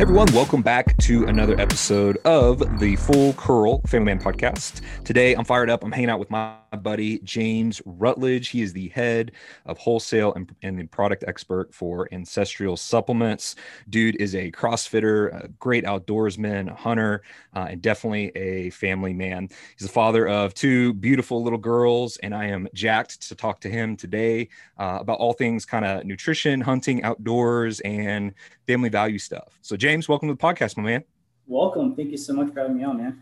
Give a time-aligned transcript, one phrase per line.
[0.00, 4.80] everyone, welcome back to another episode of the Full Curl Family Man podcast.
[5.04, 5.84] Today, I'm fired up.
[5.84, 8.48] I'm hanging out with my buddy James Rutledge.
[8.48, 9.30] He is the head
[9.66, 13.54] of wholesale and, and the product expert for Ancestral Supplements.
[13.88, 17.22] Dude is a CrossFitter, a great outdoorsman, a hunter,
[17.54, 19.48] uh, and definitely a family man.
[19.78, 23.70] He's the father of two beautiful little girls, and I am jacked to talk to
[23.70, 28.34] him today uh, about all things kind of nutrition, hunting, outdoors, and
[28.66, 29.58] family value stuff.
[29.62, 31.04] So, James, welcome to the podcast, my man.
[31.46, 31.94] Welcome.
[31.94, 33.20] Thank you so much for having me on, man.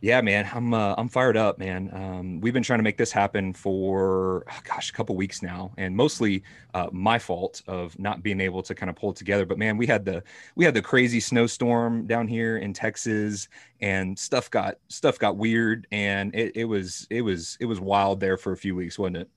[0.00, 1.90] Yeah, man, I'm uh, I'm fired up, man.
[1.92, 5.72] Um, we've been trying to make this happen for oh, gosh, a couple weeks now,
[5.76, 9.44] and mostly uh, my fault of not being able to kind of pull it together.
[9.44, 10.22] But man, we had the
[10.54, 13.50] we had the crazy snowstorm down here in Texas,
[13.82, 18.20] and stuff got stuff got weird, and it, it was it was it was wild
[18.20, 19.28] there for a few weeks, wasn't it?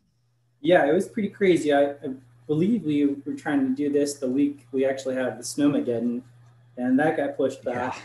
[0.61, 1.73] Yeah, it was pretty crazy.
[1.73, 2.13] I, I
[2.49, 6.23] believe we were trying to do this the week we actually had the snowmageddon,
[6.77, 8.01] and that got pushed back yeah.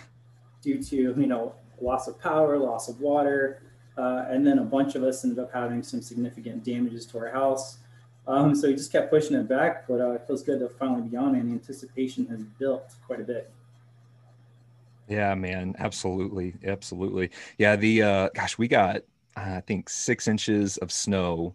[0.63, 3.63] due to you know loss of power, loss of water,
[3.97, 7.31] uh, and then a bunch of us ended up having some significant damages to our
[7.31, 7.79] house.
[8.27, 11.09] Um, so we just kept pushing it back, but uh, it feels good to finally
[11.09, 13.51] be on, and the anticipation has built quite a bit.
[15.09, 17.31] Yeah, man, absolutely, absolutely.
[17.57, 19.03] Yeah, the uh, gosh, we got
[19.37, 21.55] I think six inches of snow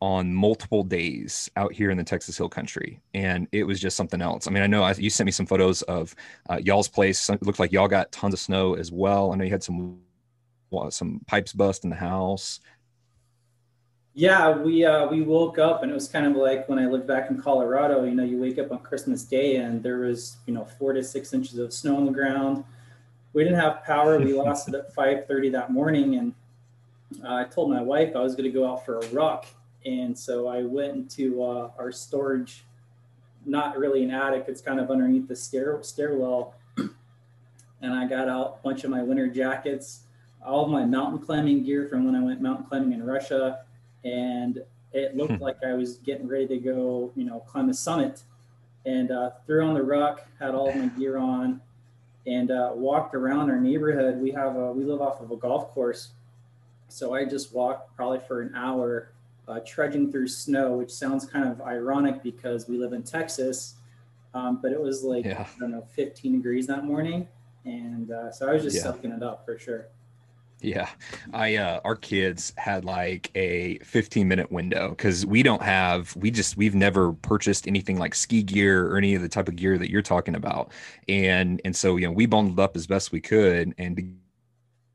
[0.00, 4.20] on multiple days out here in the Texas Hill Country, and it was just something
[4.20, 4.46] else.
[4.46, 6.14] I mean, I know I, you sent me some photos of
[6.50, 7.30] uh, y'all's place.
[7.30, 9.32] It looked like y'all got tons of snow as well.
[9.32, 10.00] I know you had some
[10.90, 12.60] some pipes bust in the house.
[14.12, 17.06] Yeah, we uh, we woke up and it was kind of like when I lived
[17.06, 18.04] back in Colorado.
[18.04, 21.02] You know, you wake up on Christmas Day and there was you know four to
[21.02, 22.64] six inches of snow on the ground.
[23.32, 24.18] We didn't have power.
[24.18, 26.34] We lost it at five thirty that morning, and
[27.24, 29.46] uh, I told my wife I was going to go out for a ruck
[29.84, 32.64] and so I went into uh, our storage,
[33.44, 36.54] not really an attic, it's kind of underneath the stair stairwell.
[36.76, 40.00] and I got out a bunch of my winter jackets,
[40.44, 43.60] all of my mountain climbing gear from when I went mountain climbing in Russia.
[44.04, 44.62] And
[44.92, 45.42] it looked hmm.
[45.42, 48.22] like I was getting ready to go, you know, climb a summit.
[48.86, 51.62] And uh, threw on the ruck, had all my gear on,
[52.26, 54.18] and uh, walked around our neighborhood.
[54.18, 56.10] We have a, we live off of a golf course,
[56.88, 59.08] so I just walked probably for an hour
[59.48, 63.74] uh, trudging through snow, which sounds kind of ironic because we live in Texas.
[64.32, 65.46] Um, but it was like, yeah.
[65.56, 67.28] I don't know, 15 degrees that morning.
[67.64, 68.82] And uh, so I was just yeah.
[68.82, 69.88] soaking it up for sure.
[70.60, 70.88] Yeah.
[71.34, 76.30] I uh our kids had like a 15 minute window because we don't have we
[76.30, 79.76] just we've never purchased anything like ski gear or any of the type of gear
[79.76, 80.72] that you're talking about.
[81.06, 84.18] And and so you know we bundled up as best we could and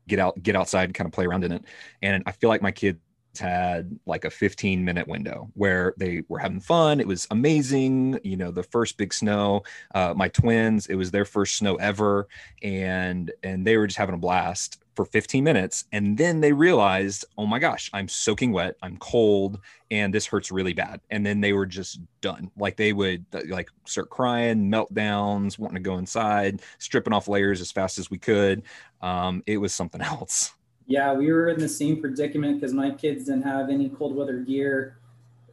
[0.08, 1.64] get out get outside and kind of play around in it.
[2.02, 2.98] And I feel like my kids
[3.38, 7.00] had like a 15 minute window where they were having fun.
[7.00, 8.18] It was amazing.
[8.24, 9.62] You know, the first big snow,
[9.94, 12.28] uh, my twins, it was their first snow ever.
[12.62, 15.84] And, and they were just having a blast for 15 minutes.
[15.92, 18.76] And then they realized, oh my gosh, I'm soaking wet.
[18.82, 21.00] I'm cold and this hurts really bad.
[21.10, 22.50] And then they were just done.
[22.56, 27.60] Like they would uh, like start crying, meltdowns, wanting to go inside, stripping off layers
[27.60, 28.62] as fast as we could.
[29.00, 30.52] Um, it was something else.
[30.90, 34.38] Yeah, we were in the same predicament because my kids didn't have any cold weather
[34.40, 34.96] gear.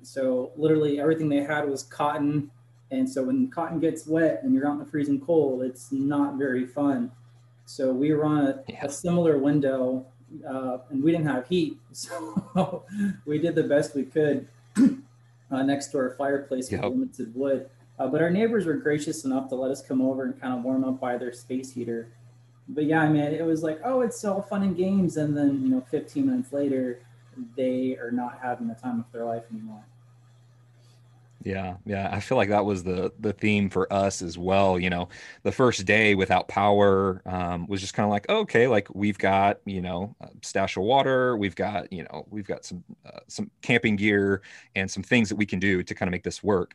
[0.01, 2.49] So literally everything they had was cotton.
[2.89, 6.39] And so when cotton gets wet and you're out in the freezing cold, it's not
[6.39, 7.11] very fun.
[7.65, 8.85] So we were on a, yeah.
[8.85, 10.07] a similar window
[10.43, 11.77] uh, and we didn't have heat.
[11.93, 12.83] So
[13.27, 14.47] we did the best we could
[15.51, 17.69] uh, next to our fireplace with limited wood.
[17.99, 20.63] Uh, but our neighbors were gracious enough to let us come over and kind of
[20.63, 22.09] warm up by their space heater
[22.69, 25.61] but yeah, I mean, it was like, oh, it's all fun and games, and then
[25.63, 27.01] you know, 15 minutes later,
[27.55, 29.83] they are not having the time of their life anymore.
[31.43, 34.77] Yeah, yeah, I feel like that was the the theme for us as well.
[34.77, 35.07] You know,
[35.43, 39.59] the first day without power um, was just kind of like, okay, like we've got
[39.65, 43.49] you know a stash of water, we've got you know we've got some uh, some
[43.61, 44.41] camping gear
[44.75, 46.73] and some things that we can do to kind of make this work.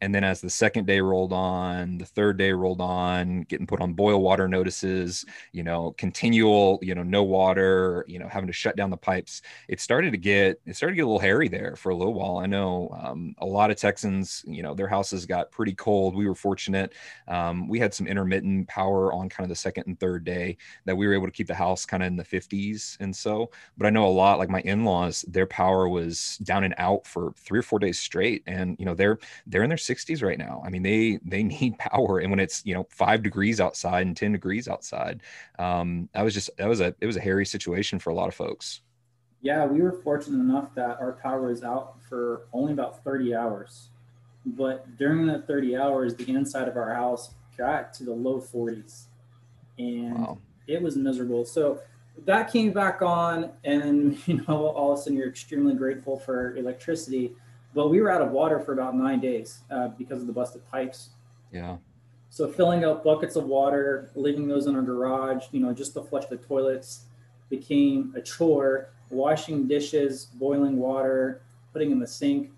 [0.00, 3.80] And then as the second day rolled on, the third day rolled on, getting put
[3.80, 8.52] on boil water notices, you know, continual, you know, no water, you know, having to
[8.52, 9.42] shut down the pipes.
[9.68, 12.14] It started to get, it started to get a little hairy there for a little
[12.14, 12.38] while.
[12.38, 16.14] I know um, a lot of Texans, you know, their houses got pretty cold.
[16.14, 16.94] We were fortunate.
[17.26, 20.96] Um, we had some intermittent power on kind of the second and third day that
[20.96, 22.96] we were able to keep the house kind of in the 50s.
[23.00, 26.74] And so, but I know a lot, like my in-laws, their power was down and
[26.78, 28.42] out for three or four days straight.
[28.46, 30.62] And, you know, they're, they're in their 60s right now.
[30.64, 34.16] I mean, they they need power, and when it's you know five degrees outside and
[34.16, 35.22] ten degrees outside,
[35.58, 38.28] um, that was just that was a it was a hairy situation for a lot
[38.28, 38.82] of folks.
[39.40, 43.90] Yeah, we were fortunate enough that our power was out for only about 30 hours,
[44.44, 49.04] but during that 30 hours, the inside of our house got to the low 40s,
[49.78, 50.38] and wow.
[50.66, 51.44] it was miserable.
[51.44, 51.80] So
[52.24, 56.56] that came back on, and you know, all of a sudden you're extremely grateful for
[56.56, 57.34] electricity.
[57.74, 60.68] But we were out of water for about nine days uh, because of the busted
[60.70, 61.10] pipes.
[61.52, 61.76] Yeah.
[62.30, 66.02] So filling up buckets of water, leaving those in our garage, you know, just to
[66.02, 67.04] flush the toilets,
[67.50, 68.90] became a chore.
[69.10, 71.40] Washing dishes, boiling water,
[71.72, 72.50] putting in the sink,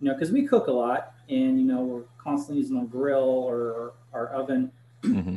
[0.00, 3.18] you know, because we cook a lot, and you know we're constantly using a grill
[3.18, 4.72] or our oven,
[5.02, 5.36] mm-hmm.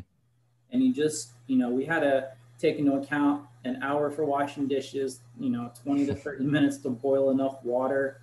[0.72, 4.68] and you just, you know, we had to take into account an hour for washing
[4.68, 8.22] dishes, you know, 20 to 30 minutes to boil enough water.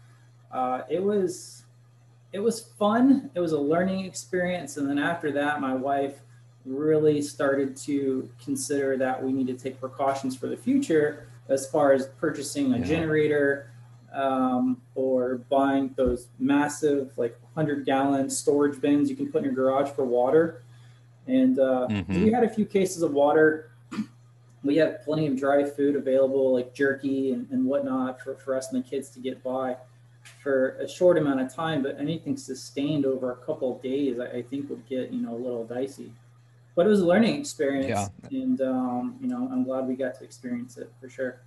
[0.51, 1.65] Uh, it was
[2.33, 3.31] it was fun.
[3.35, 4.77] It was a learning experience.
[4.77, 6.21] And then after that, my wife
[6.65, 11.93] really started to consider that we need to take precautions for the future as far
[11.93, 12.85] as purchasing a yeah.
[12.85, 13.73] generator
[14.13, 19.55] um, or buying those massive, like 100 gallon storage bins you can put in your
[19.55, 20.63] garage for water.
[21.27, 22.25] And uh, mm-hmm.
[22.25, 23.71] we had a few cases of water.
[24.63, 28.71] We had plenty of dry food available, like jerky and, and whatnot, for, for us
[28.71, 29.79] and the kids to get by
[30.43, 34.39] for a short amount of time, but anything sustained over a couple of days, I,
[34.39, 36.13] I think would get you know a little dicey.
[36.75, 38.41] But it was a learning experience, yeah.
[38.43, 41.41] and um, you know I'm glad we got to experience it for sure.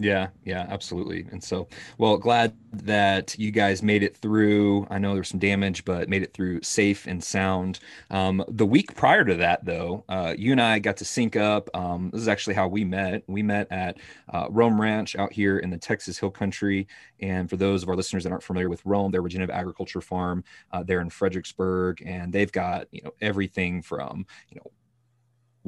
[0.00, 1.26] Yeah, yeah, absolutely.
[1.32, 1.66] And so,
[1.98, 4.86] well, glad that you guys made it through.
[4.90, 7.80] I know there's some damage, but made it through safe and sound.
[8.08, 11.68] Um, the week prior to that, though, uh, you and I got to sync up.
[11.74, 13.24] Um, this is actually how we met.
[13.26, 13.98] We met at
[14.32, 16.86] uh, Roam Ranch out here in the Texas Hill Country.
[17.18, 20.00] And for those of our listeners that aren't familiar with Roam, they're a Regenerative Agriculture
[20.00, 20.44] Farm.
[20.70, 24.70] Uh, they're in Fredericksburg, and they've got you know everything from you know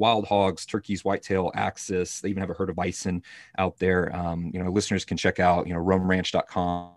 [0.01, 2.19] wild hogs, turkeys, whitetail, axis.
[2.19, 3.21] They even have a herd of bison
[3.57, 4.13] out there.
[4.13, 6.95] Um, you know, listeners can check out, you know, roamranch.com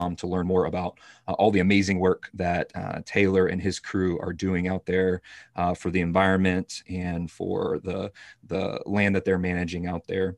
[0.00, 0.98] um, to learn more about
[1.28, 5.22] uh, all the amazing work that uh, Taylor and his crew are doing out there
[5.54, 8.10] uh, for the environment and for the
[8.48, 10.36] the land that they're managing out there.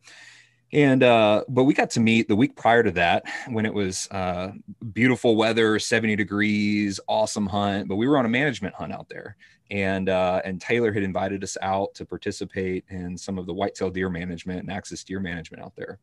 [0.72, 4.08] And uh, but we got to meet the week prior to that when it was
[4.10, 4.52] uh,
[4.92, 7.88] beautiful weather, 70 degrees, awesome hunt.
[7.88, 9.36] But we were on a management hunt out there,
[9.70, 13.90] and uh, and Taylor had invited us out to participate in some of the whitetail
[13.90, 15.98] deer management and axis deer management out there.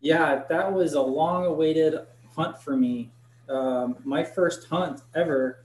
[0.00, 3.10] Yeah, that was a long-awaited hunt for me.
[3.50, 5.62] Um, my first hunt ever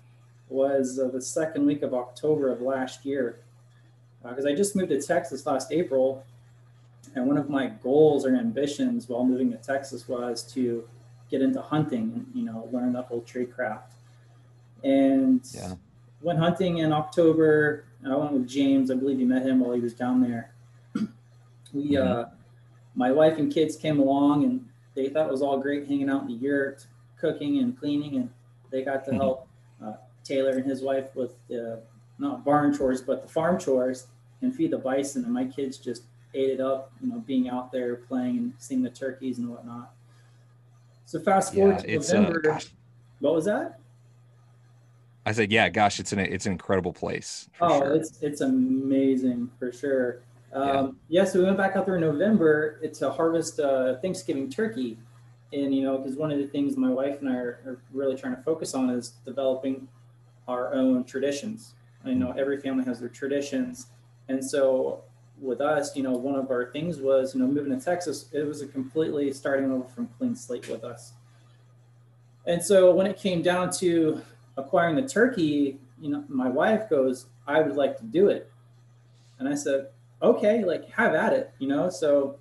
[0.50, 3.40] was uh, the second week of October of last year,
[4.22, 6.26] because uh, I just moved to Texas last April,
[7.16, 10.88] and one of my goals or ambitions while moving to Texas was to
[11.32, 13.94] get into hunting and you know learn the whole tree craft.
[14.84, 15.74] And yeah
[16.26, 17.86] went hunting in October.
[18.06, 18.90] I went with James.
[18.90, 20.54] I believe you met him while he was down there.
[21.74, 22.08] we, mm-hmm.
[22.08, 22.26] uh,
[22.96, 26.24] my wife and kids came along, and they thought it was all great hanging out
[26.24, 26.88] in the yurt,
[27.20, 28.30] cooking and cleaning, and
[28.72, 29.20] they got to mm-hmm.
[29.20, 29.48] help
[29.84, 31.82] uh, Taylor and his wife with the
[32.18, 34.08] not barn chores, but the farm chores
[34.42, 35.26] and feed the bison.
[35.26, 36.04] And my kids just
[36.36, 39.94] ate it up, you know, being out there playing and seeing the turkeys and whatnot.
[41.06, 42.52] So fast forward yeah, to uh, November.
[42.52, 42.60] Uh,
[43.20, 43.80] what was that?
[45.26, 47.50] I said, yeah, gosh, it's an it's an incredible place.
[47.62, 47.96] oh, sure.
[47.96, 50.22] it's it's amazing for sure.
[50.54, 51.22] Um, yeah.
[51.22, 51.26] yeah.
[51.26, 54.98] so we went back out there in November to harvest uh, Thanksgiving turkey,
[55.52, 58.16] and you know, because one of the things my wife and I are, are, really
[58.16, 59.88] trying to focus on is developing
[60.48, 61.74] our own traditions.
[62.04, 62.40] I know mm-hmm.
[62.40, 63.88] every family has their traditions,
[64.28, 65.04] and so
[65.40, 68.44] with us, you know, one of our things was, you know, moving to Texas, it
[68.44, 71.14] was a completely starting over from clean slate with us.
[72.46, 74.22] And so when it came down to
[74.58, 78.52] acquiring the turkey, you know, my wife goes, I would like to do it.
[79.40, 79.90] And I said,
[80.22, 81.90] okay, like have at it, you know?
[81.90, 82.38] So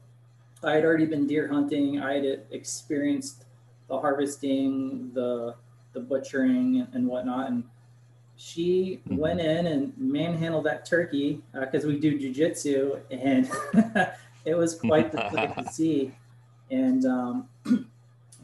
[0.62, 2.00] I had already been deer hunting.
[2.00, 3.44] I had experienced
[3.88, 5.54] the harvesting, the,
[5.92, 7.50] the butchering and, whatnot.
[7.50, 7.64] And
[8.36, 9.16] she mm-hmm.
[9.16, 13.50] went in and manhandled that turkey because uh, we do jujitsu and
[14.44, 16.12] it was quite the sight to see.
[16.70, 17.48] And um,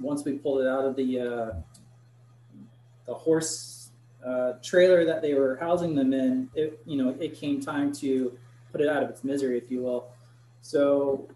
[0.00, 1.54] once we pulled it out of the, uh,
[3.06, 3.90] the horse
[4.24, 8.36] uh, trailer that they were housing them in, it, you know, it came time to
[8.72, 10.08] put it out of its misery, if you will.
[10.62, 11.28] So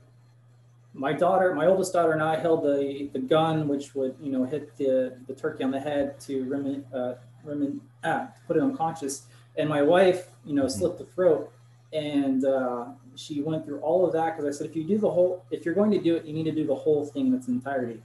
[0.93, 4.45] my daughter, my oldest daughter and I held the, the gun, which would, you know,
[4.45, 9.23] hit the, the turkey on the head to remin, uh, remin, ah, put it unconscious.
[9.57, 11.53] And my wife, you know, slit the throat.
[11.93, 15.11] And uh, she went through all of that because I said, if you do the
[15.11, 17.35] whole, if you're going to do it, you need to do the whole thing in
[17.35, 18.03] its entirety.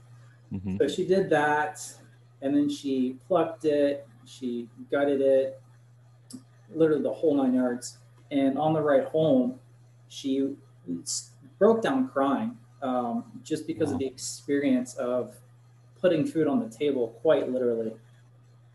[0.52, 0.76] Mm-hmm.
[0.78, 1.80] So she did that
[2.42, 5.60] and then she plucked it, she gutted it,
[6.72, 7.98] literally the whole nine yards.
[8.30, 9.58] And on the ride home,
[10.08, 10.54] she
[11.58, 13.94] broke down crying um, just because wow.
[13.94, 15.34] of the experience of
[16.00, 17.92] putting food on the table, quite literally.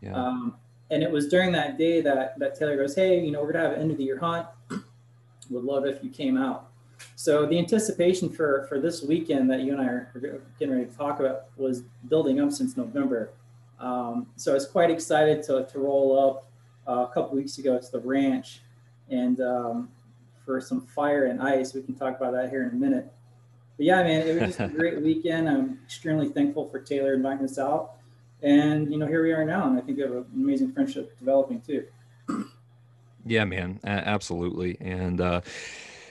[0.00, 0.14] Yeah.
[0.14, 0.56] Um,
[0.90, 3.68] and it was during that day that that Taylor goes, "Hey, you know, we're gonna
[3.68, 4.46] have an end of the year hunt.
[5.50, 6.70] Would love if you came out."
[7.14, 10.96] So the anticipation for for this weekend that you and I are getting ready to
[10.96, 13.30] talk about was building up since November.
[13.78, 16.46] Um, so I was quite excited to to roll up
[16.88, 18.60] uh, a couple weeks ago to the ranch,
[19.10, 19.88] and um,
[20.46, 21.74] for some fire and ice.
[21.74, 23.12] We can talk about that here in a minute.
[23.76, 25.48] But yeah, man, it was just a great weekend.
[25.48, 27.95] I'm extremely thankful for Taylor inviting us out.
[28.46, 29.66] And, you know, here we are now.
[29.66, 31.84] And I think we have an amazing friendship developing too.
[33.26, 34.78] Yeah, man, absolutely.
[34.80, 35.40] And, uh,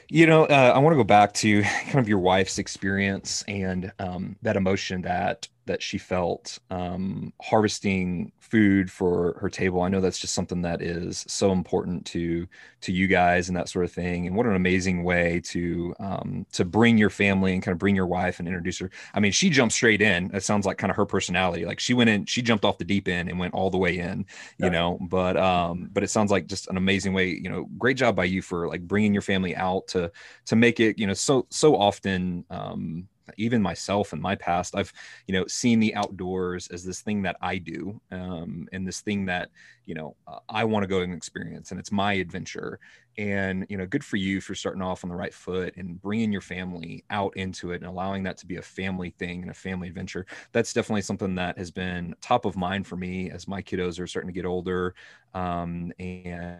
[0.09, 3.89] you know, uh, I want to go back to kind of your wife's experience and
[3.99, 9.81] um, that emotion that that she felt um, harvesting food for her table.
[9.81, 12.47] I know that's just something that is so important to
[12.81, 14.27] to you guys and that sort of thing.
[14.27, 17.95] And what an amazing way to um, to bring your family and kind of bring
[17.95, 18.91] your wife and introduce her.
[19.13, 20.27] I mean, she jumped straight in.
[20.29, 21.65] That sounds like kind of her personality.
[21.65, 23.97] Like she went in, she jumped off the deep end and went all the way
[23.97, 24.19] in.
[24.57, 24.69] You yeah.
[24.69, 27.29] know, but um, but it sounds like just an amazing way.
[27.29, 30.11] You know, great job by you for like bringing your family out to
[30.45, 30.99] to make it.
[30.99, 32.45] You know, so so often.
[32.49, 33.07] Um,
[33.37, 34.93] even myself in my past i've
[35.27, 39.25] you know seen the outdoors as this thing that i do um, and this thing
[39.25, 39.49] that
[39.85, 40.15] you know
[40.49, 42.79] i want to go and experience and it's my adventure.
[43.17, 46.33] And you know good for you for starting off on the right foot and bringing
[46.33, 49.53] your family out into it and allowing that to be a family thing and a
[49.53, 50.25] family adventure.
[50.51, 54.07] That's definitely something that has been top of mind for me as my kiddos are
[54.07, 54.95] starting to get older
[55.33, 56.59] um, and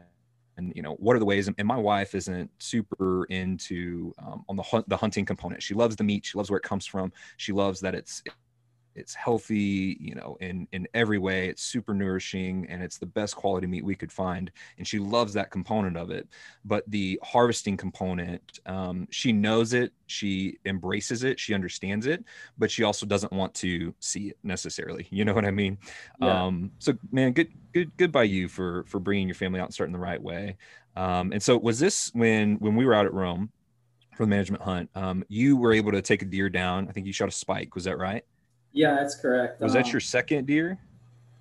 [0.58, 4.56] and you know what are the ways and my wife isn't super into um, on
[4.56, 5.62] the hunt the hunting component.
[5.62, 8.24] She loves the meat she loves where it comes from she loves that it's
[8.96, 13.36] it's healthy you know in in every way it's super nourishing and it's the best
[13.36, 16.28] quality meat we could find and she loves that component of it.
[16.64, 22.24] But the harvesting component um, she knows it she embraces it she understands it
[22.58, 25.78] but she also doesn't want to see it necessarily you know what i mean?
[26.20, 26.46] Yeah.
[26.46, 29.74] um, so man good good good by you for for bringing your family out and
[29.74, 30.58] starting the right way.
[30.96, 33.52] Um, and so was this when when we were out at roam
[34.16, 37.06] for the management hunt um, you were able to take a deer down i think
[37.06, 38.24] you shot a spike was that right
[38.76, 39.62] yeah, that's correct.
[39.62, 40.78] Was um, that your second deer?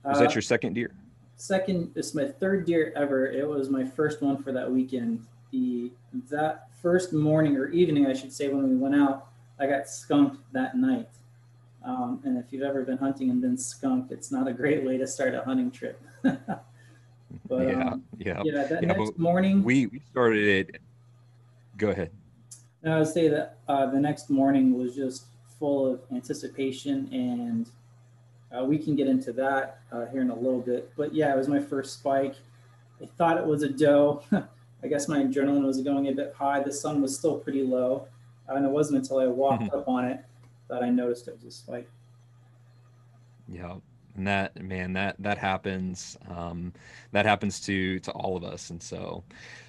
[0.04, 0.92] Was uh, that your second deer?
[1.36, 3.26] Second, it's my third deer ever.
[3.26, 5.26] It was my first one for that weekend.
[5.50, 5.90] The
[6.30, 9.26] that first morning or evening, I should say, when we went out,
[9.58, 11.08] I got skunked that night.
[11.84, 14.96] Um, and if you've ever been hunting and been skunked, it's not a great way
[14.96, 16.00] to start a hunting trip.
[16.22, 16.38] but
[17.50, 18.64] yeah, um, yeah, yeah.
[18.64, 20.80] That yeah, next morning, we we started it.
[21.76, 22.12] Go ahead.
[22.84, 25.24] I would say that uh, the next morning was just
[25.64, 27.70] full of anticipation, and
[28.54, 30.92] uh, we can get into that uh, here in a little bit.
[30.94, 32.34] But yeah, it was my first spike.
[33.02, 34.22] I thought it was a doe.
[34.82, 36.62] I guess my adrenaline was going a bit high.
[36.62, 38.06] The sun was still pretty low,
[38.46, 40.20] and it wasn't until I walked up on it
[40.68, 41.88] that I noticed it was a spike.
[43.48, 43.76] Yeah,
[44.16, 46.74] and that man that that happens um,
[47.12, 49.24] that happens to to all of us and so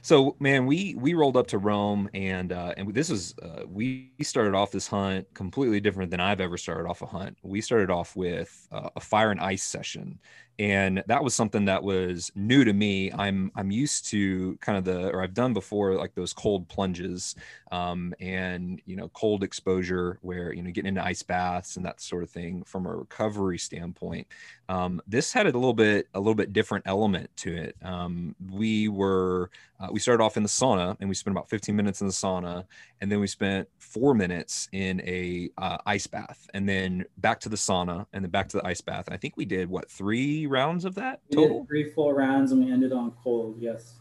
[0.06, 4.12] so man we we rolled up to roam and uh, and this was uh, we
[4.22, 7.36] started off this hunt completely different than i've ever started off a hunt.
[7.42, 10.20] We started off with uh, a fire and ice session.
[10.58, 13.12] And that was something that was new to me.
[13.12, 17.36] I'm i'm used to kind of the or i've done before like those cold plunges
[17.72, 22.00] um, and you know cold exposure where you know getting into ice baths and that
[22.00, 24.28] sort of thing from a recovery standpoint.
[24.70, 27.76] Um, this had a little bit a little bit different element to it.
[27.84, 31.74] Um, we were uh, we started off in the sauna and we spent about 15
[31.74, 32.66] minutes in the sauna
[33.00, 37.48] and then we spent four minutes in a uh, ice bath and then back to
[37.48, 39.08] the sauna and then back to the ice bath.
[39.10, 41.66] I think we did what three rounds of that total?
[41.66, 43.94] three full rounds and we ended on cold yes.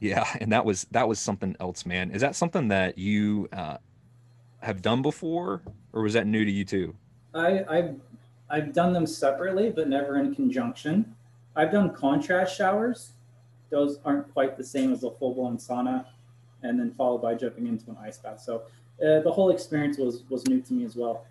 [0.00, 2.10] Yeah and that was that was something else man.
[2.10, 3.76] Is that something that you uh,
[4.62, 5.60] have done before
[5.92, 6.96] or was that new to you too?
[7.34, 7.96] I i've
[8.48, 11.14] i've done them separately but never in conjunction.
[11.54, 13.12] I've done contrast showers
[13.70, 16.06] those aren't quite the same as a full blown sauna,
[16.62, 18.40] and then followed by jumping into an ice bath.
[18.40, 18.62] So
[19.02, 21.24] uh, the whole experience was was new to me as well.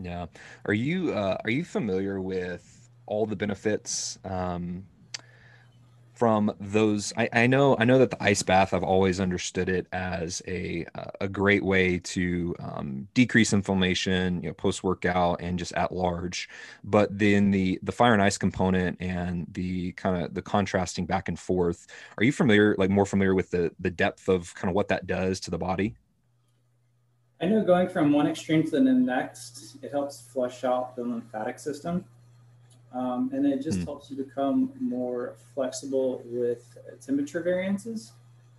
[0.00, 0.26] Yeah,
[0.64, 4.84] are you uh, are you familiar with all the benefits um,
[6.18, 9.86] from those I, I, know i know that the ice bath i've always understood it
[9.92, 10.84] as a
[11.20, 16.48] a great way to um, decrease inflammation you know post workout and just at large.
[16.84, 21.28] But then the the fire and ice component and the kind of the contrasting back
[21.28, 24.74] and forth are you familiar like more familiar with the the depth of kind of
[24.74, 25.96] what that does to the body?
[27.40, 31.58] I know going from one extreme to the next it helps flush out the lymphatic
[31.58, 32.04] system
[32.92, 33.84] um, and it just mm.
[33.84, 38.12] helps you become more flexible with temperature variances.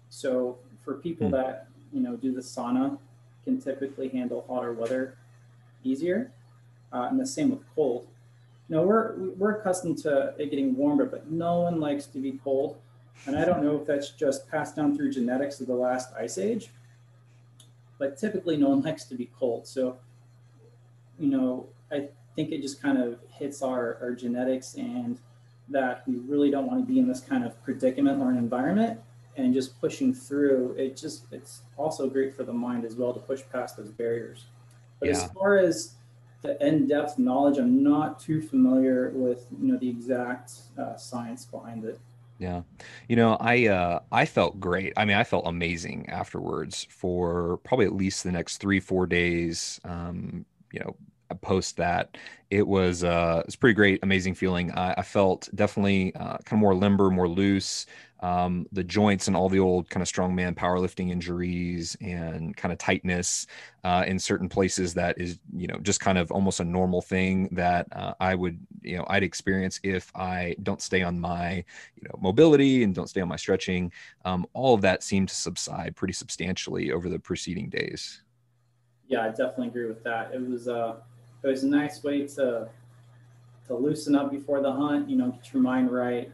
[0.10, 1.32] So for people mm.
[1.32, 2.98] that you know do the sauna,
[3.44, 5.18] can typically handle hotter weather
[5.84, 6.32] easier,
[6.94, 8.08] uh, and the same with cold.
[8.68, 12.40] you know, we're we're accustomed to it getting warmer, but no one likes to be
[12.44, 12.78] cold.
[13.26, 16.38] And I don't know if that's just passed down through genetics of the last ice
[16.38, 16.70] age,
[17.98, 19.68] but typically no one likes to be cold.
[19.68, 19.98] So,
[21.20, 25.18] you know, I think it just kind of hits our, our genetics and
[25.70, 29.00] that we really don't want to be in this kind of predicament or an environment
[29.38, 33.20] and just pushing through it just it's also great for the mind as well to
[33.20, 34.46] push past those barriers
[35.00, 35.16] but yeah.
[35.16, 35.94] as far as
[36.42, 41.86] the in-depth knowledge i'm not too familiar with you know the exact uh, science behind
[41.86, 42.00] it
[42.40, 42.62] yeah.
[43.10, 44.94] You know, I uh I felt great.
[44.96, 49.80] I mean, I felt amazing afterwards for probably at least the next 3 4 days.
[49.84, 50.96] Um, you know,
[51.36, 52.18] post that
[52.50, 56.60] it was uh it's pretty great amazing feeling i, I felt definitely uh, kind of
[56.60, 57.86] more limber more loose
[58.22, 62.78] um, the joints and all the old kind of strongman powerlifting injuries and kind of
[62.78, 63.48] tightness
[63.84, 67.48] uh, in certain places that is you know just kind of almost a normal thing
[67.54, 71.64] that uh, I would you know I'd experience if I don't stay on my
[71.96, 73.92] you know mobility and don't stay on my stretching.
[74.26, 78.22] Um, all of that seemed to subside pretty substantially over the preceding days.
[79.08, 80.34] Yeah, I definitely agree with that.
[80.34, 80.98] It was uh,
[81.44, 82.70] it was a nice way to
[83.68, 85.10] to loosen up before the hunt.
[85.10, 86.32] You know, get your mind right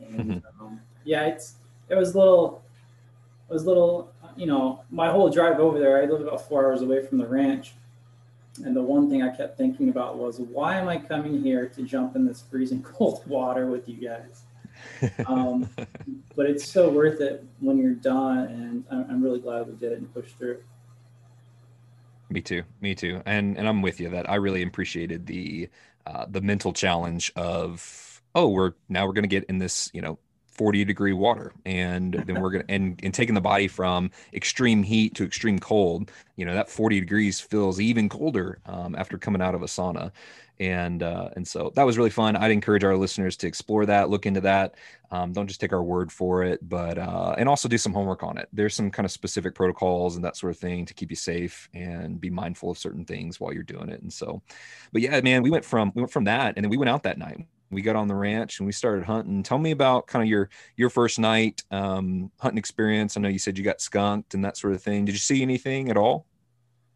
[0.00, 0.18] and.
[0.18, 0.64] Mm-hmm.
[0.64, 1.54] Um, yeah, it's
[1.88, 2.62] it was a little,
[3.48, 6.02] it was a little, you know, my whole drive over there.
[6.02, 7.72] I live about four hours away from the ranch,
[8.64, 11.82] and the one thing I kept thinking about was, why am I coming here to
[11.82, 14.42] jump in this freezing cold water with you guys?
[15.26, 15.68] um,
[16.36, 19.92] but it's so worth it when you're done, and I'm, I'm really glad we did
[19.92, 20.58] it and pushed through.
[22.30, 22.64] Me too.
[22.80, 23.22] Me too.
[23.24, 25.68] And and I'm with you that I really appreciated the
[26.06, 30.18] uh, the mental challenge of oh we're now we're gonna get in this you know
[30.58, 34.82] 40 degree water and then we're going to and, and taking the body from extreme
[34.82, 39.42] heat to extreme cold you know that 40 degrees feels even colder um, after coming
[39.42, 40.12] out of a sauna.
[40.60, 42.36] And uh, and so that was really fun.
[42.36, 44.74] I'd encourage our listeners to explore that look into that.
[45.10, 48.22] Um, don't just take our word for it but uh, and also do some homework
[48.22, 48.48] on it.
[48.52, 51.68] There's some kind of specific protocols and that sort of thing to keep you safe
[51.74, 54.00] and be mindful of certain things while you're doing it.
[54.00, 54.40] And so
[54.92, 57.02] but yeah man we went from we went from that and then we went out
[57.02, 59.42] that night we got on the ranch and we started hunting.
[59.42, 63.16] Tell me about kind of your your first night um, hunting experience.
[63.16, 65.04] I know you said you got skunked and that sort of thing.
[65.04, 66.26] Did you see anything at all?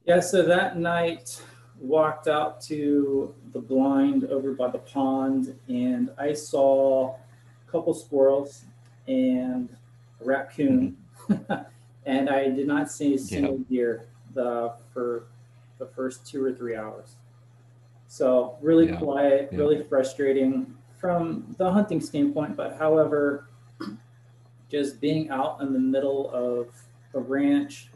[0.05, 1.41] Yeah, so that night
[1.79, 8.65] walked out to the blind over by the pond and I saw a couple squirrels
[9.07, 9.69] and
[10.21, 10.97] a raccoon.
[11.29, 11.53] Mm-hmm.
[12.07, 13.69] and I did not see a single yep.
[13.69, 15.25] deer the, for
[15.79, 17.17] the first two or three hours.
[18.12, 18.96] So really yeah.
[18.96, 19.59] quiet, yeah.
[19.59, 22.59] really frustrating from the hunting standpoint.
[22.59, 23.48] But however,
[24.70, 26.68] just being out in the middle of
[27.14, 27.88] a ranch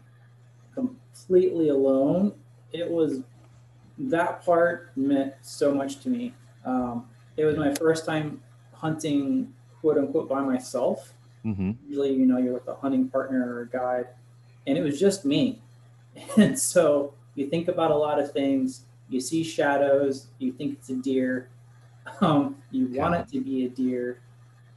[0.72, 2.33] completely alone,
[2.72, 3.24] it was
[3.98, 6.33] that part meant so much to me.
[6.64, 8.40] Um, it was my first time
[8.72, 9.52] hunting,
[9.83, 11.12] quote unquote, by myself.
[11.44, 11.72] Mm-hmm.
[11.88, 14.07] Usually, you know, you're with a hunting partner or a guide,
[14.66, 15.61] and it was just me.
[16.38, 20.90] And so you think about a lot of things you see shadows, you think it's
[20.90, 21.49] a deer,
[22.21, 24.21] um, you want it to be a deer,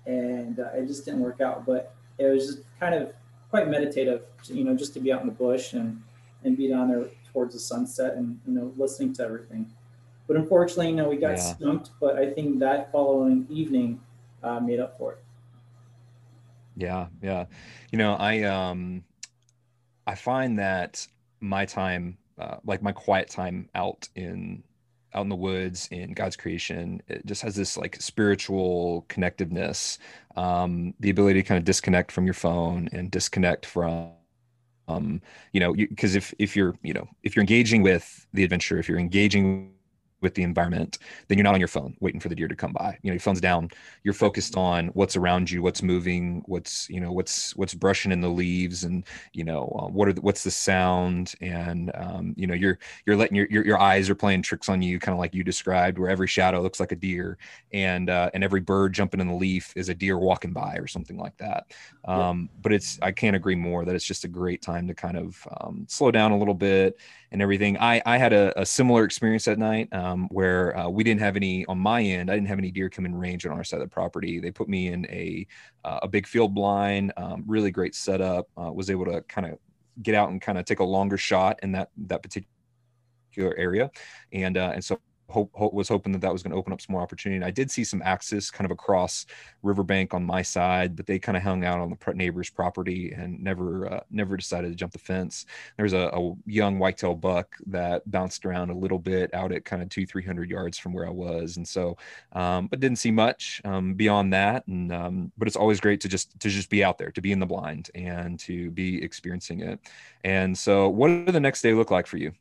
[0.05, 1.65] and uh, it just didn't work out.
[1.65, 3.13] But it was just kind of
[3.49, 6.01] quite meditative, you know, just to be out in the bush and
[6.43, 9.69] and be down there towards the sunset and you know listening to everything.
[10.27, 11.55] But unfortunately, you know, we got yeah.
[11.55, 11.91] stumped.
[11.99, 13.99] But I think that following evening
[14.43, 15.23] uh, made up for it.
[16.75, 17.45] Yeah, yeah.
[17.91, 19.03] You know, I um,
[20.07, 21.05] I find that
[21.39, 24.63] my time uh, like my quiet time out in
[25.13, 27.01] out in the woods in God's creation.
[27.07, 29.97] It just has this like spiritual connectiveness,
[30.35, 34.11] um, the ability to kind of disconnect from your phone and disconnect from,
[34.87, 35.21] um,
[35.51, 38.87] you know, because if if you're you know if you're engaging with the adventure, if
[38.87, 39.73] you're engaging
[40.21, 42.73] with the environment, then you're not on your phone waiting for the deer to come
[42.73, 42.97] by.
[43.01, 43.69] You know, your phone's down.
[44.03, 48.21] You're focused on what's around you, what's moving, what's you know, what's what's brushing in
[48.21, 52.47] the leaves, and you know, uh, what are the, what's the sound, and um, you
[52.47, 55.19] know, you're you're letting your, your your eyes are playing tricks on you, kind of
[55.19, 57.37] like you described, where every shadow looks like a deer,
[57.73, 60.87] and uh, and every bird jumping in the leaf is a deer walking by or
[60.87, 61.71] something like that.
[62.05, 62.59] Um, yeah.
[62.61, 65.47] But it's I can't agree more that it's just a great time to kind of
[65.61, 66.97] um, slow down a little bit
[67.31, 67.77] and everything.
[67.77, 71.35] I I had a, a similar experience that night um, where uh, we didn't have
[71.35, 72.29] any on my end.
[72.29, 74.39] I didn't have any deer come in range on our side of the property.
[74.39, 75.45] They put me in a
[75.83, 78.47] uh, a big field blind, um, really great setup.
[78.57, 79.59] Uh, was able to kind of
[80.01, 83.89] get out and kind of take a longer shot in that that particular area,
[84.31, 86.81] and uh, and so hope, hope, was hoping that that was going to open up
[86.81, 87.43] some more opportunity.
[87.43, 89.25] I did see some axis kind of across
[89.63, 93.41] riverbank on my side, but they kind of hung out on the neighbor's property and
[93.41, 95.45] never uh, never decided to jump the fence.
[95.77, 99.81] There's a, a young whitetail buck that bounced around a little bit out at kind
[99.81, 101.97] of two three hundred yards from where I was, and so
[102.33, 104.65] um, but didn't see much um, beyond that.
[104.67, 107.31] And um, but it's always great to just to just be out there, to be
[107.31, 109.79] in the blind, and to be experiencing it.
[110.23, 112.33] And so, what did the next day look like for you?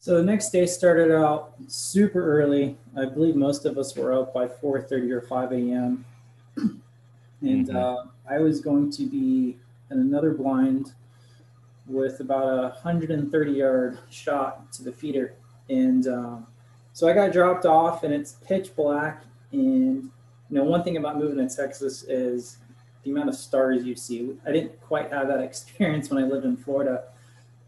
[0.00, 2.76] So the next day started out super early.
[2.96, 6.04] I believe most of us were up by 4:30 or 5 a.m.
[7.40, 7.76] And mm-hmm.
[7.76, 9.56] uh, I was going to be
[9.90, 10.92] in another blind
[11.86, 15.34] with about a 130 yard shot to the feeder.
[15.68, 16.36] And uh,
[16.92, 19.24] so I got dropped off, and it's pitch black.
[19.52, 20.10] And
[20.50, 22.58] you know, one thing about moving to Texas is
[23.02, 24.36] the amount of stars you see.
[24.46, 27.04] I didn't quite have that experience when I lived in Florida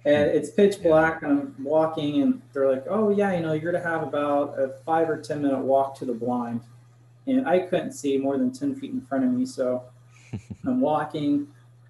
[0.05, 3.73] and it's pitch black and i'm walking and they're like oh yeah you know you're
[3.73, 6.63] going to have about a five or ten minute walk to the blind.
[7.27, 9.85] And i couldn't see more than 10 feet in front of me so
[10.67, 11.49] i'm walking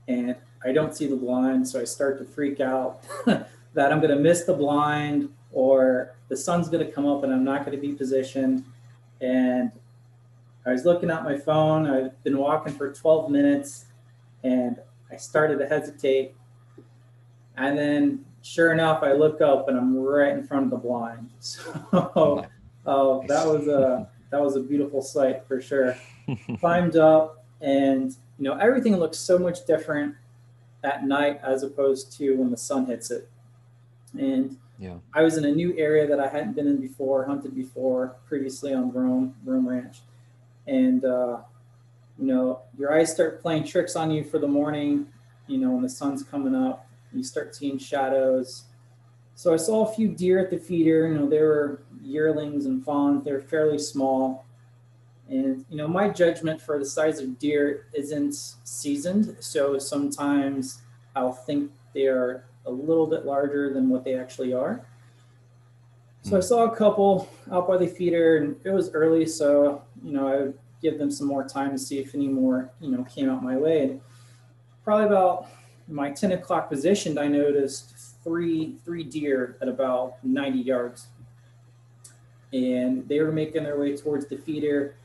[0.09, 4.14] and i don't see the blind so i start to freak out that i'm going
[4.14, 7.77] to miss the blind or the sun's going to come up and i'm not going
[7.77, 8.64] to be positioned.
[9.20, 9.70] And
[10.66, 13.85] i was looking at my phone i've been walking for 12 minutes
[14.42, 14.79] and
[15.12, 16.35] i started to hesitate
[17.61, 21.31] and then sure enough, I look up and I'm right in front of the blind.
[21.40, 22.46] So
[22.87, 25.94] oh, that was a that was a beautiful sight for sure.
[26.61, 30.14] Climbed up and you know everything looks so much different
[30.83, 33.29] at night as opposed to when the sun hits it.
[34.18, 34.94] And yeah.
[35.12, 38.73] I was in a new area that I hadn't been in before, hunted before, previously
[38.73, 39.99] on Roam, Roam Ranch.
[40.66, 41.40] And uh,
[42.18, 45.07] you know, your eyes start playing tricks on you for the morning,
[45.46, 48.64] you know, when the sun's coming up you start seeing shadows.
[49.35, 51.09] So I saw a few deer at the feeder.
[51.09, 53.25] You know, they were yearlings and fawns.
[53.25, 54.44] They're fairly small.
[55.29, 59.37] And, you know, my judgment for the size of deer isn't seasoned.
[59.40, 60.83] So sometimes
[61.14, 64.85] I'll think they are a little bit larger than what they actually are.
[66.23, 66.46] So I hmm.
[66.46, 69.25] saw a couple out by the feeder and it was early.
[69.27, 72.70] So, you know, I would give them some more time to see if any more,
[72.81, 73.83] you know, came out my way.
[73.85, 74.01] And
[74.85, 75.49] probably about
[75.90, 81.09] my 10 o'clock positioned, I noticed three three deer at about 90 yards.
[82.53, 84.96] And they were making their way towards the feeder.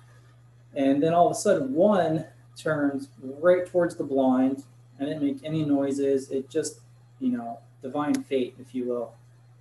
[0.75, 2.25] And then all of a sudden, one
[2.57, 4.63] turns right towards the blind
[4.97, 6.31] and didn't make any noises.
[6.31, 6.79] It just,
[7.19, 9.13] you know, divine fate, if you will.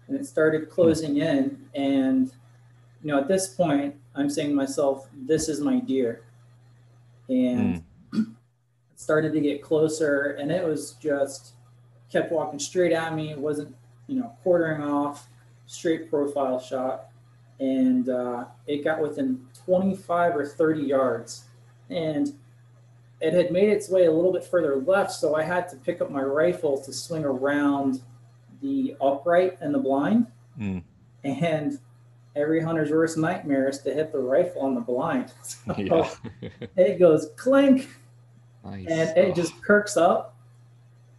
[0.08, 1.66] And it started closing in.
[1.74, 2.32] And,
[3.02, 6.22] you know, at this point, I'm saying to myself, this is my deer.
[7.28, 7.82] And mm
[9.04, 11.52] started to get closer and it was just
[12.10, 13.30] kept walking straight at me.
[13.30, 15.28] It wasn't, you know, quartering off,
[15.66, 17.08] straight profile shot.
[17.60, 21.44] And uh, it got within 25 or 30 yards.
[21.90, 22.32] And
[23.20, 25.12] it had made its way a little bit further left.
[25.12, 28.00] So I had to pick up my rifle to swing around
[28.62, 30.28] the upright and the blind.
[30.58, 30.82] Mm.
[31.24, 31.78] And
[32.34, 35.30] every hunter's worst nightmare is to hit the rifle on the blind.
[35.42, 36.08] So yeah.
[36.76, 37.88] it goes clink
[38.64, 38.86] Nice.
[38.88, 40.34] And it just perks up,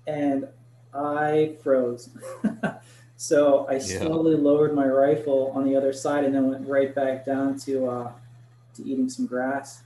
[0.07, 0.47] and
[0.93, 2.09] I froze.
[3.17, 4.41] so I slowly yeah.
[4.41, 8.11] lowered my rifle on the other side, and then went right back down to uh,
[8.75, 9.83] to eating some grass.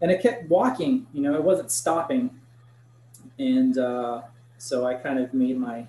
[0.00, 1.06] And it kept walking.
[1.12, 2.30] You know, it wasn't stopping,
[3.38, 4.22] and uh,
[4.58, 5.86] so I kind of made my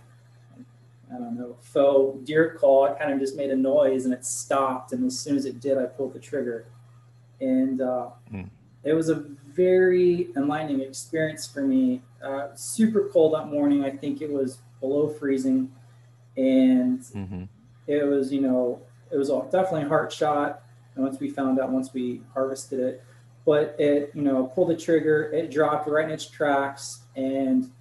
[1.13, 2.86] I don't know, faux deer call.
[2.86, 4.94] I kind of just made a noise and it stopped.
[4.94, 6.65] And as soon as it did, I pulled the trigger.
[7.41, 8.50] And uh, mm.
[8.84, 12.02] it was a very enlightening experience for me.
[12.24, 13.84] Uh, super cold that morning.
[13.84, 15.72] I think it was below freezing,
[16.38, 17.44] and mm-hmm.
[17.88, 20.64] it was you know it was all, definitely a heart shot.
[20.96, 23.04] And once we found out, once we harvested it,
[23.46, 27.72] but it you know pulled the trigger, it dropped right in its tracks, and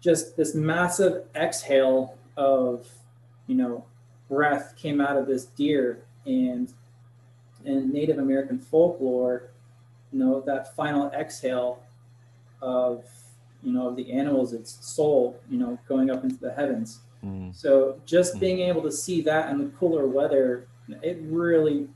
[0.00, 2.88] just this massive exhale of
[3.46, 3.84] you know
[4.28, 6.72] breath came out of this deer and
[7.64, 9.51] in Native American folklore
[10.12, 11.82] you know that final exhale
[12.60, 13.04] of
[13.62, 17.54] you know of the animals its soul you know going up into the heavens mm.
[17.54, 18.40] so just mm.
[18.40, 20.66] being able to see that in the cooler weather
[21.02, 21.88] it really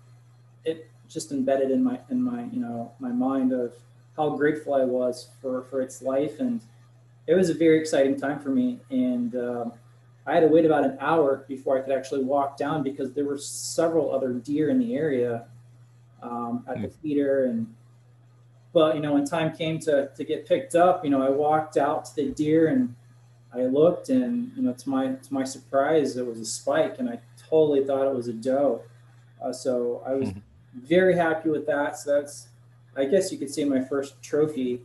[0.65, 3.75] it just embedded in my in my you know my mind of
[4.17, 6.61] how grateful i was for for its life and
[7.27, 9.73] it was a very exciting time for me and um,
[10.27, 13.25] i had to wait about an hour before i could actually walk down because there
[13.25, 15.45] were several other deer in the area
[16.23, 16.83] um, at mm.
[16.83, 17.67] the feeder and
[18.77, 21.79] but you know, when time came to to get picked up, you know, I walked
[21.79, 22.95] out to the deer and
[23.51, 27.09] I looked, and you know, to my to my surprise, it was a spike, and
[27.09, 28.83] I totally thought it was a doe.
[29.43, 30.41] Uh, so I was mm-hmm.
[30.75, 31.97] very happy with that.
[31.97, 32.49] So that's,
[32.95, 34.83] I guess you could say, my first trophy.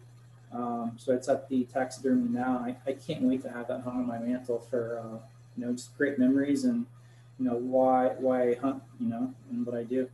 [0.54, 2.64] Um, so it's at the taxidermy now.
[2.66, 5.18] I, I can't wait to have that hung on my mantle for uh,
[5.58, 6.86] you know just great memories and
[7.38, 10.10] you know why why I hunt you know and what I do.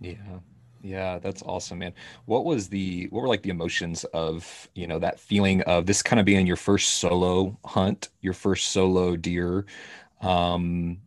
[0.00, 0.38] Yeah.
[0.80, 1.92] Yeah, that's awesome, man.
[2.26, 6.02] What was the what were like the emotions of, you know, that feeling of this
[6.02, 9.66] kind of being your first solo hunt, your first solo deer?
[10.22, 10.98] Um,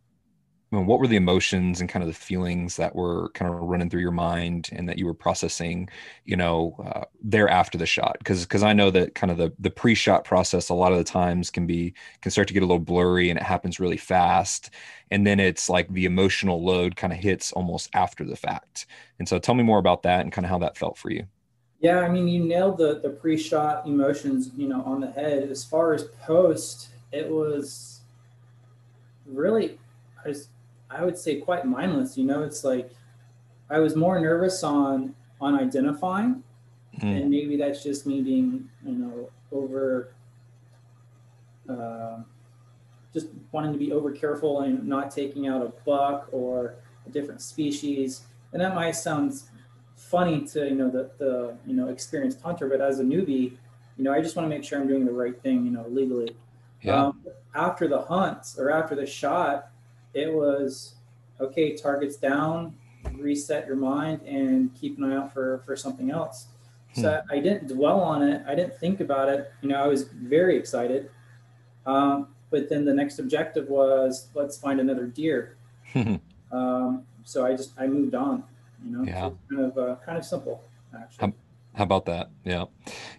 [0.79, 3.99] what were the emotions and kind of the feelings that were kind of running through
[3.99, 5.89] your mind and that you were processing
[6.23, 8.15] you know uh, there after the shot?
[8.19, 11.03] Because because i know that kind of the the pre-shot process a lot of the
[11.03, 14.69] times can be can start to get a little blurry and it happens really fast.
[15.12, 18.86] And then it's like the emotional load kind of hits almost after the fact.
[19.19, 21.25] And so tell me more about that and kind of how that felt for you.
[21.81, 25.49] Yeah i mean you nailed the the pre-shot emotions you know on the head.
[25.51, 27.99] As far as post it was
[29.25, 29.77] really
[30.23, 30.47] I was
[30.93, 32.17] I would say quite mindless.
[32.17, 32.91] You know, it's like
[33.69, 36.43] I was more nervous on on identifying,
[36.99, 37.04] mm.
[37.04, 40.13] and maybe that's just me being you know over.
[41.69, 42.19] Uh,
[43.13, 46.75] just wanting to be over careful and not taking out a buck or
[47.06, 48.21] a different species,
[48.54, 49.41] and that might sound
[49.95, 53.58] funny to you know the the you know experienced hunter, but as a newbie,
[53.97, 55.86] you know I just want to make sure I'm doing the right thing, you know,
[55.88, 56.36] legally.
[56.82, 57.06] Yeah.
[57.06, 57.21] Um,
[57.54, 59.70] after the hunt or after the shot,
[60.13, 60.95] it was
[61.39, 62.76] okay, targets down,
[63.17, 66.47] reset your mind, and keep an eye out for for something else.
[66.95, 67.02] Hmm.
[67.02, 68.43] So I didn't dwell on it.
[68.47, 69.52] I didn't think about it.
[69.62, 71.10] You know, I was very excited.
[71.86, 75.58] Um, but then the next objective was let's find another deer.
[76.52, 78.43] um, so I just I moved on.
[78.86, 79.21] You know, yeah.
[79.21, 81.28] So kind of uh, kind of simple actually.
[81.28, 81.34] How,
[81.76, 82.30] how about that?
[82.43, 82.65] Yeah,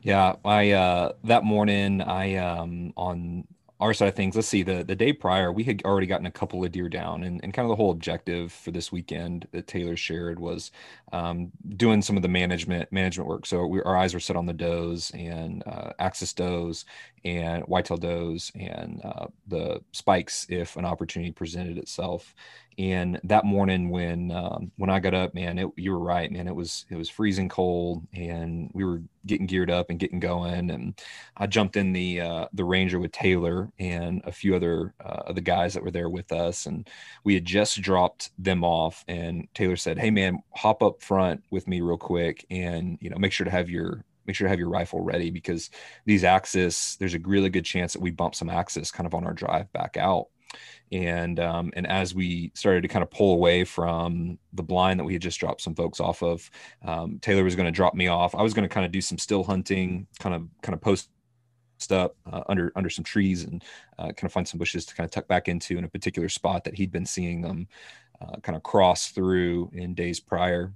[0.02, 0.36] yeah.
[0.44, 3.46] I uh, that morning I um, on
[3.82, 6.30] our side of things, let's see, the, the day prior, we had already gotten a
[6.30, 9.66] couple of deer down, and, and kind of the whole objective for this weekend that
[9.66, 10.70] Taylor shared was
[11.12, 13.44] um, doing some of the management management work.
[13.44, 16.84] So we, our eyes were set on the does and uh, axis does
[17.24, 22.36] and whitetail does and uh, the spikes if an opportunity presented itself.
[22.78, 26.48] And that morning when um, when I got up, man, it, you were right, man.
[26.48, 30.70] It was it was freezing cold, and we were getting geared up and getting going.
[30.70, 31.00] And
[31.36, 35.34] I jumped in the uh, the Ranger with Taylor and a few other uh, of
[35.34, 36.88] the guys that were there with us, and
[37.24, 39.04] we had just dropped them off.
[39.08, 43.18] And Taylor said, "Hey, man, hop up front with me real quick, and you know,
[43.18, 45.68] make sure to have your make sure to have your rifle ready because
[46.06, 49.26] these axis, there's a really good chance that we bump some axis kind of on
[49.26, 50.28] our drive back out."
[50.90, 55.04] And um, and as we started to kind of pull away from the blind that
[55.04, 56.50] we had just dropped some folks off of,
[56.84, 58.34] um, Taylor was going to drop me off.
[58.34, 61.08] I was going to kind of do some still hunting, kind of kind of post
[61.90, 63.64] up uh, under under some trees and
[63.98, 66.28] uh, kind of find some bushes to kind of tuck back into in a particular
[66.28, 67.66] spot that he'd been seeing them
[68.20, 70.72] uh, kind of cross through in days prior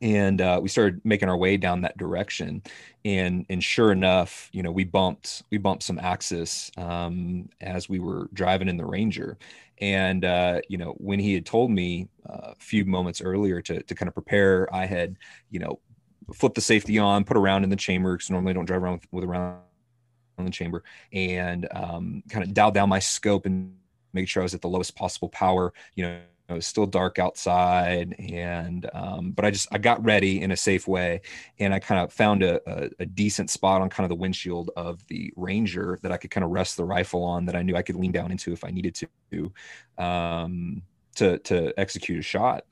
[0.00, 2.62] and uh, we started making our way down that direction.
[3.04, 7.98] And and sure enough you know we bumped we bumped some axis um, as we
[7.98, 9.38] were driving in the ranger.
[9.80, 13.82] And uh, you know when he had told me uh, a few moments earlier to,
[13.82, 15.16] to kind of prepare i had
[15.50, 15.80] you know
[16.34, 19.00] flipped the safety on put around in the chamber because normally i don't drive around
[19.00, 19.58] with, with around
[20.38, 23.74] in the chamber and um, kind of dialed down my scope and
[24.12, 27.18] make sure i was at the lowest possible power you know it was still dark
[27.18, 31.20] outside and um, but i just i got ready in a safe way
[31.58, 34.70] and i kind of found a, a, a, decent spot on kind of the windshield
[34.76, 37.76] of the ranger that i could kind of rest the rifle on that i knew
[37.76, 39.52] i could lean down into if i needed to
[39.98, 40.82] um,
[41.16, 42.64] to to execute a shot.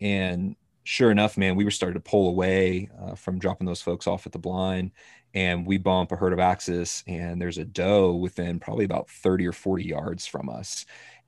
[0.00, 4.06] And sure enough man we were starting to pull away uh, from dropping those folks
[4.06, 4.90] off at the blind
[5.32, 9.46] and we bump a herd of axis and there's a doe within probably about 30
[9.46, 10.84] or 40 yards from us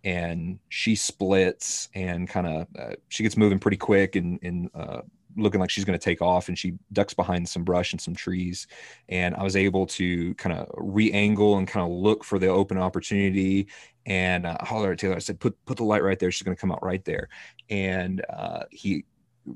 [0.06, 5.00] and she splits and kind of uh, she gets moving pretty quick and, and uh,
[5.36, 8.14] looking like she's going to take off and she ducks behind some brush and some
[8.14, 8.68] trees.
[9.08, 12.78] And i was able to kind of re-angle and kind of look for the open
[12.78, 13.66] opportunity.
[14.06, 16.30] And uh, holler at taylor i said put put the light right there.
[16.30, 17.28] She's going to come out right there.
[17.68, 19.04] And uh, he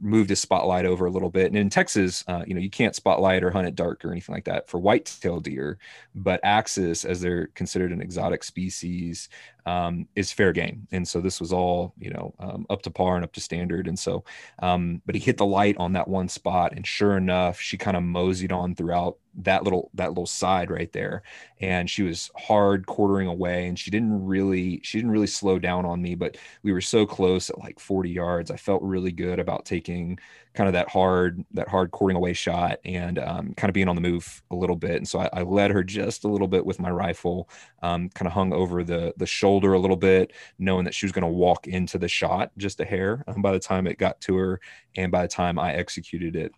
[0.01, 1.47] moved his spotlight over a little bit.
[1.47, 4.35] And in Texas, uh, you know, you can't spotlight or hunt at dark or anything
[4.35, 5.79] like that for white-tailed deer,
[6.15, 9.29] but axis, as they're considered an exotic species,
[9.67, 10.87] um, is fair game.
[10.93, 13.89] And so this was all, you know, um, up to par and up to standard.
[13.89, 14.25] And so,
[14.61, 17.97] um, but he hit the light on that one spot, and sure enough, she kind
[17.97, 21.23] of moseyed on throughout that little that little side right there.
[21.61, 25.85] And she was hard quartering away and she didn't really she didn't really slow down
[25.85, 28.51] on me but we were so close at like 40 yards.
[28.51, 30.19] I felt really good about taking
[30.55, 33.95] kind of that hard that hard quartering away shot and um, kind of being on
[33.95, 34.97] the move a little bit.
[34.97, 37.49] And so i, I led her just a little bit with my rifle
[37.83, 41.13] um, kind of hung over the the shoulder a little bit knowing that she was
[41.13, 44.21] going to walk into the shot just a hair um, by the time it got
[44.23, 44.61] to her
[44.97, 46.53] and by the time i executed it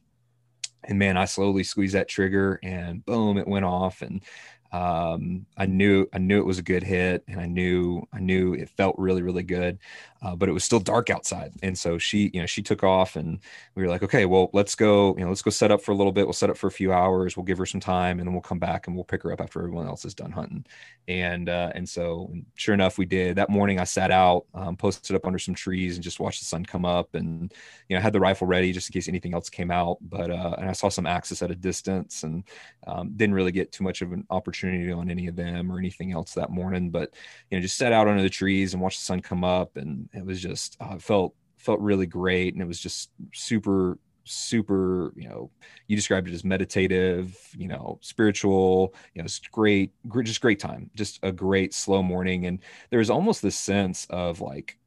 [0.85, 4.03] and man, I slowly squeezed that trigger and boom, it went off.
[4.03, 4.23] And
[4.73, 8.55] um, I knew I knew it was a good hit, and I knew I knew
[8.55, 9.79] it felt really really good,
[10.22, 13.16] uh, but it was still dark outside, and so she you know she took off,
[13.16, 13.40] and
[13.74, 15.94] we were like, okay, well let's go you know let's go set up for a
[15.94, 16.26] little bit.
[16.26, 17.37] We'll set up for a few hours.
[17.37, 19.40] We'll give her some time, and then we'll come back and we'll pick her up
[19.40, 20.64] after everyone else is done hunting,
[21.08, 23.37] and uh, and so sure enough, we did.
[23.37, 26.46] That morning, I sat out, um, posted up under some trees, and just watched the
[26.46, 27.52] sun come up, and
[27.88, 30.54] you know had the rifle ready just in case anything else came out, but uh,
[30.58, 32.44] and I saw some axis at a distance, and
[32.87, 36.12] um, didn't really get too much of an opportunity on any of them or anything
[36.12, 36.90] else that morning.
[36.90, 37.14] But
[37.50, 40.08] you know, just sat out under the trees and watched the sun come up, and
[40.12, 45.29] it was just uh, felt felt really great, and it was just super super you
[45.29, 45.51] know
[45.88, 50.90] you described it as meditative you know spiritual you know it's great just great time
[50.94, 52.46] just a great slow morning.
[52.46, 54.79] And there was almost this sense of like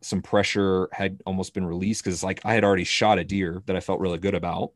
[0.00, 3.62] some pressure had almost been released because it's like i had already shot a deer
[3.66, 4.72] that i felt really good about.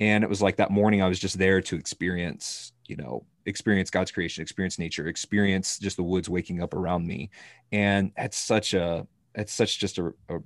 [0.00, 3.90] And it was like that morning i was just there to experience you know experience
[3.90, 7.30] god's creation experience nature experience just the woods waking up around me.
[7.70, 10.38] And it's such a it's such just a, a,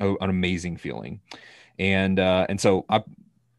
[0.00, 1.20] a an amazing feeling.
[1.78, 3.02] And uh and so i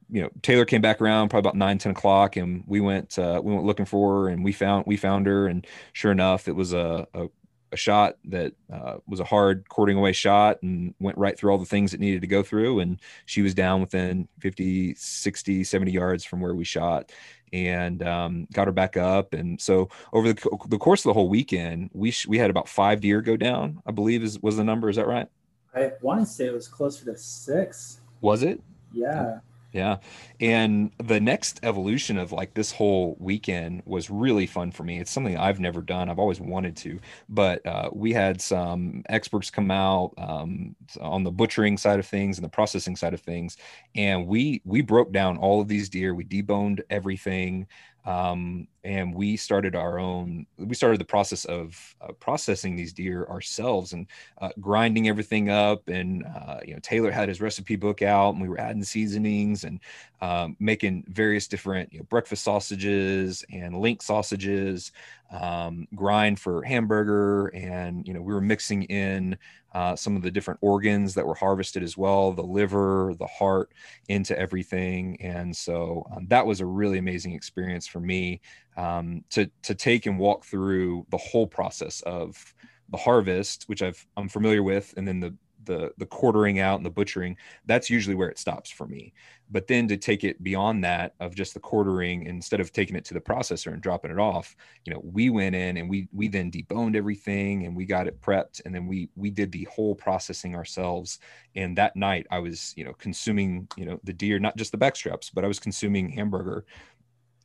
[0.09, 3.41] you know taylor came back around probably about 9 10 o'clock and we went uh
[3.43, 5.47] we went looking for her and we found we found her.
[5.47, 7.27] And sure enough it was a, a
[7.73, 11.57] a shot that uh, was a hard quartering away shot and went right through all
[11.57, 12.79] the things it needed to go through.
[12.79, 17.11] And she was down within 50 60 70 yards from where we shot
[17.53, 19.33] and um, got her back up.
[19.33, 22.67] And so over the, the course of the whole weekend, we sh- we had about
[22.67, 23.81] five deer go down.
[23.85, 24.89] I believe is was the number.
[24.89, 25.27] Is that right?
[25.75, 28.01] I want to say it was closer to six.
[28.21, 28.59] Was it?
[28.91, 29.39] Yeah.
[29.73, 29.97] Yeah.
[30.39, 34.99] And the next evolution of like this whole weekend was really fun for me.
[34.99, 36.09] It's something I've never done.
[36.09, 41.31] I've always wanted to, but uh, we had some experts come out um, on the
[41.31, 43.57] butchering side of things and the processing side of things.
[43.95, 46.13] And we, we broke down all of these deer.
[46.13, 47.65] We deboned everything
[48.05, 53.25] um, and we started our own we started the process of uh, processing these deer
[53.29, 54.07] ourselves and
[54.41, 58.41] uh, grinding everything up and uh, you know taylor had his recipe book out and
[58.41, 59.79] we were adding seasonings and
[60.21, 64.91] um, making various different you know, breakfast sausages and link sausages
[65.31, 69.37] um, grind for hamburger and you know we were mixing in
[69.73, 73.71] uh, some of the different organs that were harvested as well the liver the heart
[74.09, 75.19] into everything.
[75.21, 78.41] And so um, that was a really amazing experience for me
[78.77, 82.53] um, to to take and walk through the whole process of
[82.89, 85.33] the harvest which i've i'm familiar with and then the
[85.65, 89.13] the the quartering out and the butchering that's usually where it stops for me.
[89.51, 93.05] But then to take it beyond that of just the quartering instead of taking it
[93.05, 96.27] to the processor and dropping it off you know we went in and we we
[96.27, 99.95] then deboned everything and we got it prepped and then we we did the whole
[99.95, 101.19] processing ourselves.
[101.55, 104.77] And that night i was you know consuming you know the deer not just the
[104.77, 106.65] back straps but i was consuming hamburger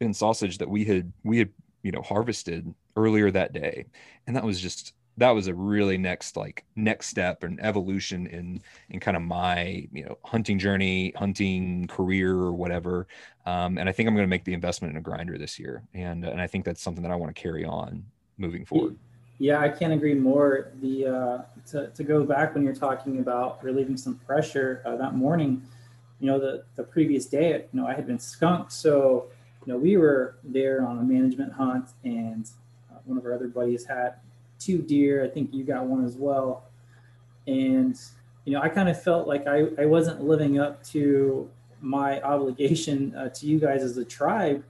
[0.00, 1.50] and sausage that we had we had
[1.82, 3.86] you know harvested earlier that day.
[4.26, 8.60] And that was just that was a really next like next step and evolution in
[8.90, 13.06] in kind of my you know hunting journey hunting career or whatever.
[13.46, 15.82] Um, and i think i'm going to make the investment in a grinder this year
[15.94, 18.04] and and i think that's something that i want to carry on
[18.36, 18.96] moving forward.
[19.38, 20.72] yeah i can't agree more.
[20.82, 21.38] The uh,
[21.70, 25.62] to, to go back when you're talking about relieving some pressure uh, that morning
[26.20, 29.28] you know the the previous day you know i had been skunked so
[29.64, 32.50] you know we were there on a management hunt and
[32.92, 34.14] uh, one of our other buddies had
[34.58, 35.24] two deer.
[35.24, 36.64] I think you got one as well.
[37.46, 37.98] And,
[38.44, 41.48] you know, I kind of felt like I, I wasn't living up to
[41.80, 44.64] my obligation uh, to you guys as a tribe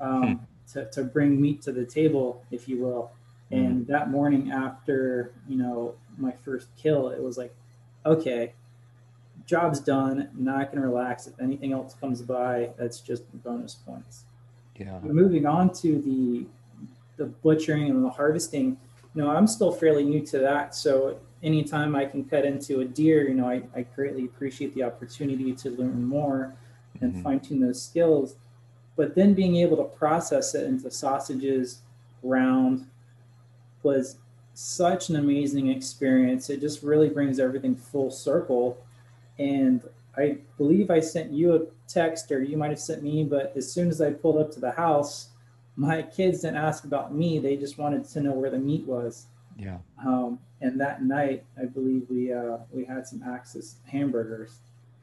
[0.00, 0.72] um, hmm.
[0.72, 3.10] to, to bring meat to the table, if you will.
[3.50, 3.56] Hmm.
[3.56, 7.54] And that morning after, you know, my first kill, it was like,
[8.06, 8.52] okay,
[9.46, 10.30] job's done.
[10.34, 11.26] Now I can relax.
[11.26, 14.24] If anything else comes by, that's just bonus points.
[14.76, 14.98] Yeah.
[15.02, 16.46] But moving on to the
[17.16, 18.76] the butchering and the harvesting,
[19.14, 20.74] you know, I'm still fairly new to that.
[20.74, 24.82] So anytime I can cut into a deer, you know, I, I greatly appreciate the
[24.82, 26.54] opportunity to learn more
[27.00, 27.22] and mm-hmm.
[27.22, 28.36] fine tune those skills.
[28.96, 31.80] But then being able to process it into sausages,
[32.22, 32.86] round,
[33.82, 34.16] was
[34.54, 36.48] such an amazing experience.
[36.48, 38.78] It just really brings everything full circle.
[39.38, 39.82] And
[40.16, 43.70] I believe I sent you a text or you might have sent me, but as
[43.70, 45.28] soon as I pulled up to the house,
[45.76, 47.38] my kids didn't ask about me.
[47.38, 49.26] They just wanted to know where the meat was.
[49.58, 49.78] Yeah.
[50.04, 54.58] Um, and that night, I believe we uh, we had some Axis hamburgers.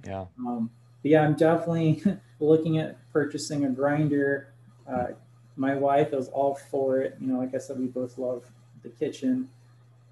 [0.06, 0.26] Yeah.
[0.40, 0.70] Um,
[1.02, 2.04] but yeah, I'm definitely
[2.40, 4.54] looking at purchasing a grinder.
[4.88, 5.08] Uh,
[5.56, 7.18] my wife is all for it.
[7.20, 8.46] You know, like I said, we both love
[8.84, 9.50] the kitchen,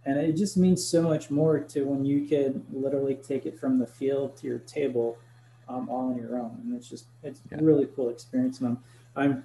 [0.05, 3.79] and it just means so much more to when you could literally take it from
[3.79, 5.17] the field to your table,
[5.67, 6.59] um, all on your own.
[6.63, 7.57] And it's just it's yeah.
[7.61, 8.59] really cool experience.
[8.59, 8.83] And I'm
[9.15, 9.43] I'm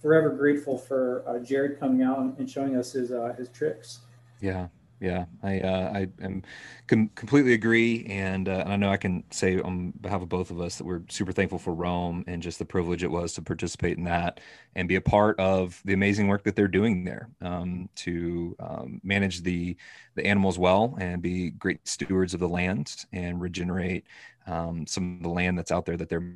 [0.00, 4.00] forever grateful for uh, Jared coming out and showing us his uh, his tricks.
[4.40, 4.68] Yeah,
[5.00, 6.42] yeah, I uh, I am
[6.86, 10.50] com- completely agree, and, uh, and I know I can say on behalf of both
[10.50, 13.42] of us that we're super thankful for Roam and just the privilege it was to
[13.42, 14.40] participate in that
[14.74, 19.00] and be a part of the amazing work that they're doing there um, to um,
[19.02, 19.74] manage the
[20.16, 24.04] the animals well and be great stewards of the land and regenerate
[24.46, 26.34] um, some of the land that's out there that they're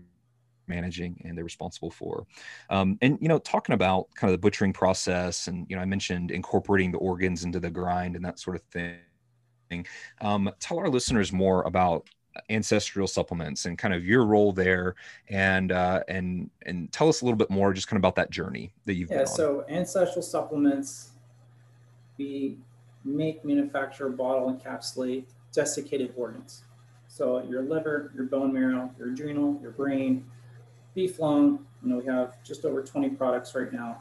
[0.67, 2.27] managing and they're responsible for.
[2.71, 5.87] Um, and you know, talking about kind of the butchering process, and you know, I
[5.87, 8.99] mentioned incorporating the organs into the grind and that sort of thing.
[10.21, 12.09] Um, tell our listeners more about
[12.51, 14.95] ancestral supplements and kind of your role there
[15.29, 18.31] and uh, and and tell us a little bit more just kind of about that
[18.31, 21.11] journey that you've yeah so ancestral supplements
[22.19, 22.59] we
[23.05, 26.65] make manufacture bottle encapsulate desiccated organs
[27.07, 30.25] so your liver your bone marrow your adrenal your brain
[30.95, 31.66] beef lung.
[31.82, 33.99] You know, we have just over 20 products right now.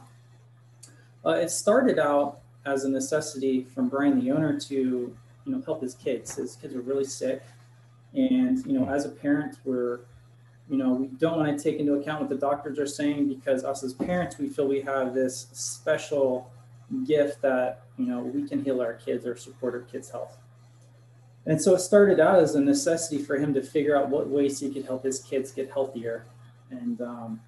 [1.24, 5.16] Uh, it started out as a necessity from Brian, the owner, to you
[5.46, 6.36] know help his kids.
[6.36, 7.42] His kids were really sick,
[8.14, 10.00] and you know, as a parent, we're
[10.68, 13.64] you know we don't want to take into account what the doctors are saying because
[13.64, 16.50] us as parents, we feel we have this special
[17.06, 20.36] gift that you know we can heal our kids or support our kids' health.
[21.46, 24.60] And so it started out as a necessity for him to figure out what ways
[24.60, 26.24] he could help his kids get healthier
[26.70, 27.40] and, um,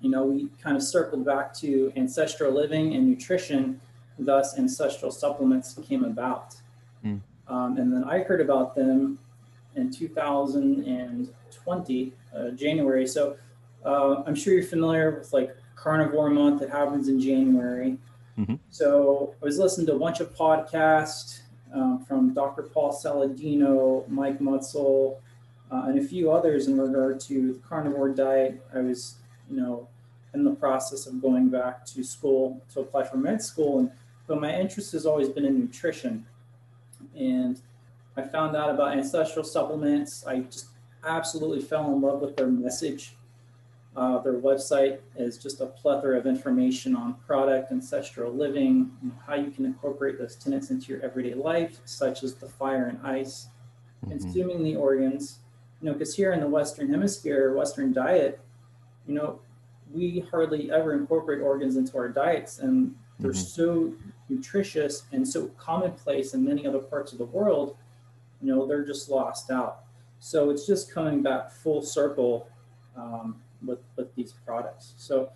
[0.00, 3.80] you know, we kind of circled back to ancestral living and nutrition,
[4.18, 6.54] thus, ancestral supplements came about.
[7.04, 7.20] Mm.
[7.48, 9.18] Um, and then I heard about them
[9.74, 13.06] in 2020, uh, January.
[13.06, 13.36] So
[13.84, 17.98] uh, I'm sure you're familiar with like carnivore month that happens in January.
[18.38, 18.54] Mm-hmm.
[18.70, 21.40] So I was listening to a bunch of podcasts
[21.74, 22.62] um, from Dr.
[22.62, 25.16] Paul Saladino, Mike Mutzel,
[25.70, 28.60] uh, and a few others in regard to the carnivore diet.
[28.74, 29.16] I was,
[29.50, 29.88] you know,
[30.34, 33.90] in the process of going back to school to apply for med school, and
[34.26, 36.24] but my interest has always been in nutrition,
[37.16, 37.60] and
[38.16, 40.24] I found out about ancestral supplements.
[40.26, 40.66] I just
[41.04, 43.14] absolutely fell in love with their message.
[43.96, 48.90] Uh, their website is just a plethora of information on product, ancestral living,
[49.26, 53.04] how you can incorporate those tenets into your everyday life, such as the fire and
[53.04, 53.48] ice,
[54.04, 54.16] mm-hmm.
[54.16, 55.40] consuming the organs,
[55.80, 58.40] you know, because here in the Western Hemisphere, Western diet,
[59.06, 59.40] you know,
[59.92, 63.40] we hardly ever incorporate organs into our diets, and they're mm-hmm.
[63.40, 63.92] so
[64.28, 67.76] nutritious and so commonplace in many other parts of the world.
[68.40, 69.80] You know, they're just lost out.
[70.20, 72.48] So it's just coming back full circle
[72.96, 74.94] um, with with these products.
[74.96, 75.30] So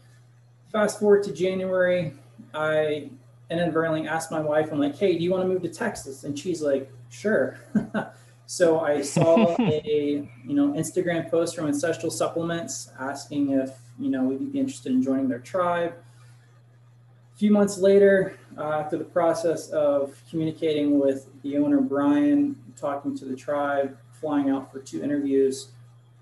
[0.71, 2.13] fast forward to January,
[2.53, 3.11] I
[3.51, 6.25] inadvertently asked my wife, I'm like, hey, do you want to move to Texas?
[6.25, 7.59] And she's like, sure.
[8.47, 14.25] So I saw a you know Instagram post from Ancestral Supplements asking if you know
[14.25, 15.95] we'd be interested in joining their tribe.
[17.35, 23.17] A few months later, uh, after the process of communicating with the owner Brian, talking
[23.19, 25.73] to the tribe, flying out for two interviews,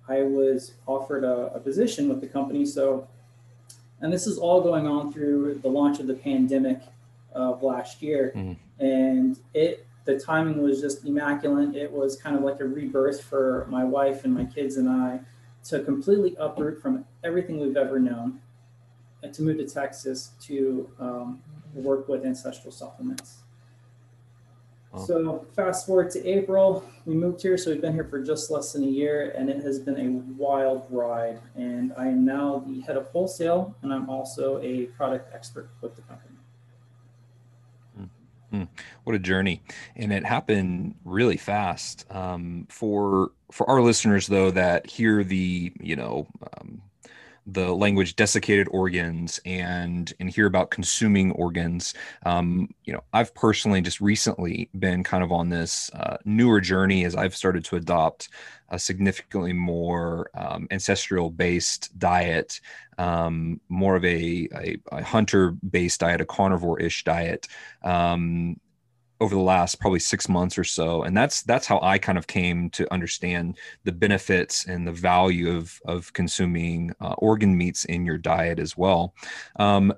[0.09, 2.65] I was offered a, a position with the company.
[2.65, 3.07] So,
[4.01, 6.81] and this is all going on through the launch of the pandemic
[7.35, 8.57] of last year, mm.
[8.79, 11.75] and it the timing was just immaculate.
[11.75, 15.21] It was kind of like a rebirth for my wife and my kids and I
[15.65, 18.41] to completely uproot from everything we've ever known
[19.23, 21.41] and to move to Texas to um,
[21.73, 23.43] work with ancestral supplements.
[25.07, 27.57] So fast forward to April, we moved here.
[27.57, 30.11] So we've been here for just less than a year, and it has been a
[30.35, 31.41] wild ride.
[31.57, 35.97] And I am now the head of wholesale, and I'm also a product expert with
[35.97, 36.32] the company.
[38.53, 38.69] Mm,
[39.05, 39.63] what a journey,
[39.97, 42.05] and it happened really fast.
[42.11, 46.27] Um, for for our listeners, though, that hear the you know
[46.59, 46.83] um,
[47.47, 51.95] the language desiccated organs and and hear about consuming organs.
[52.25, 57.05] Um, you know i've personally just recently been kind of on this uh, newer journey
[57.05, 58.29] as i've started to adopt
[58.69, 62.61] a significantly more um, ancestral based diet
[62.99, 67.49] um, more of a, a, a hunter based diet a carnivore ish diet.
[67.83, 68.57] Um,
[69.23, 72.27] over the last probably six months or so, and that's that's how I kind of
[72.27, 78.05] came to understand the benefits and the value of of consuming uh, organ meats in
[78.05, 79.15] your diet as well.
[79.57, 79.95] Um,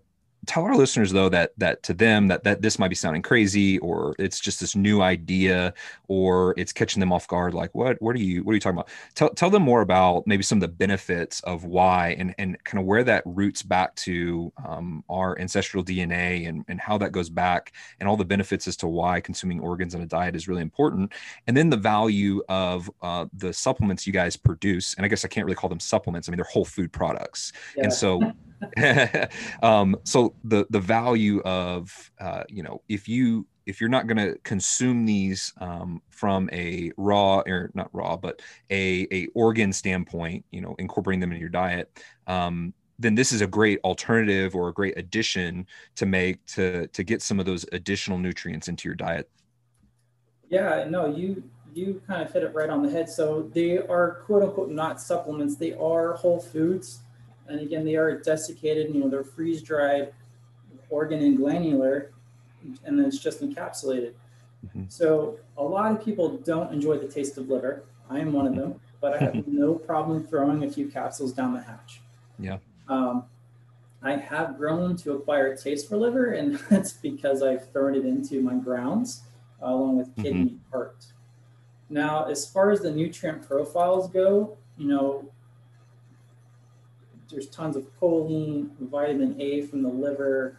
[0.46, 3.78] tell our listeners though that that to them that that this might be sounding crazy
[3.78, 5.72] or it's just this new idea
[6.08, 8.78] or it's catching them off guard like what what are you what are you talking
[8.78, 8.88] about?
[9.14, 12.80] Tell, tell them more about maybe some of the benefits of why and and kind
[12.80, 17.30] of where that roots back to um, our ancestral dna and and how that goes
[17.30, 20.62] back and all the benefits as to why consuming organs in a diet is really
[20.62, 21.12] important.
[21.46, 25.28] And then the value of uh, the supplements you guys produce and i guess i
[25.28, 27.52] can't really call them supplements i mean they're whole food products.
[27.76, 27.84] Yeah.
[27.84, 28.20] and so
[29.62, 34.18] um, so the the value of uh, you know if you if you're not going
[34.18, 40.44] to consume these um, from a raw or not raw but a a organ standpoint
[40.50, 44.68] you know incorporating them in your diet um, then this is a great alternative or
[44.68, 48.94] a great addition to make to to get some of those additional nutrients into your
[48.94, 49.28] diet.
[50.48, 51.42] Yeah no you
[51.74, 53.08] you kind of hit it right on the head.
[53.08, 55.56] So they are quote unquote not supplements.
[55.56, 57.00] They are whole foods
[57.48, 60.12] and again, they are desiccated, you know, they're freeze dried,
[60.90, 62.10] organ and glandular,
[62.84, 64.14] and then it's just encapsulated.
[64.66, 64.84] Mm-hmm.
[64.88, 67.84] So a lot of people don't enjoy the taste of liver.
[68.08, 71.52] I am one of them, but I have no problem throwing a few capsules down
[71.52, 72.00] the hatch.
[72.38, 72.58] Yeah.
[72.88, 73.24] Um,
[74.02, 78.04] I have grown to acquire a taste for liver, and that's because I've thrown it
[78.04, 79.22] into my grounds
[79.62, 80.70] uh, along with kidney mm-hmm.
[80.70, 81.06] heart.
[81.90, 85.30] Now, as far as the nutrient profiles go, you know,
[87.34, 90.56] there's tons of choline, vitamin A from the liver,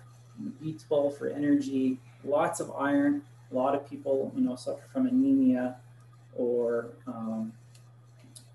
[0.62, 3.22] B12 for energy, lots of iron.
[3.52, 5.78] A lot of people, you know, suffer from anemia
[6.36, 7.54] or um,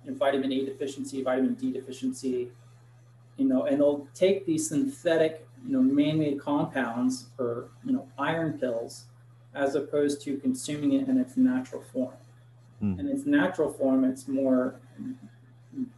[0.07, 2.51] vitamin A deficiency, vitamin D deficiency,
[3.39, 8.59] you know, and they'll take these synthetic, you know, man-made compounds or, you know, iron
[8.59, 9.05] pills
[9.55, 12.13] as opposed to consuming it in its natural form.
[12.83, 13.01] Mm.
[13.01, 14.75] In its natural form, it's more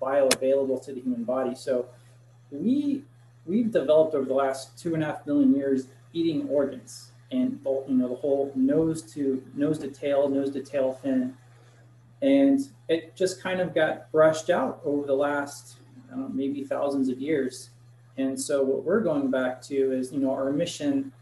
[0.01, 1.57] bioavailable to the human body.
[1.57, 1.87] So
[2.53, 3.03] we
[3.47, 7.95] we've developed over the last two and a half million years eating organs and you
[7.95, 11.35] know the whole nose to nose to tail nose to tail fin.
[12.21, 15.79] And it just kind of got brushed out over the last
[16.15, 17.71] know, maybe thousands of years.
[18.17, 21.13] And so what we're going back to is you know our mission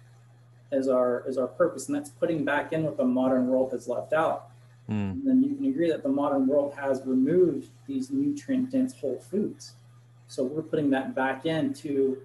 [0.73, 3.89] as our as our purpose and that's putting back in what the modern world has
[3.89, 4.49] left out.
[4.89, 5.13] Mm.
[5.13, 9.21] and then you can agree that the modern world has removed these nutrient dense whole
[9.21, 9.75] foods
[10.31, 12.17] so we're putting that back into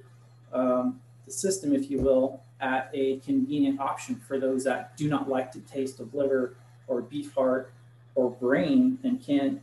[0.54, 5.28] um, the system, if you will, at a convenient option for those that do not
[5.28, 6.56] like the taste of liver
[6.88, 7.74] or beef heart
[8.14, 9.60] or brain and can't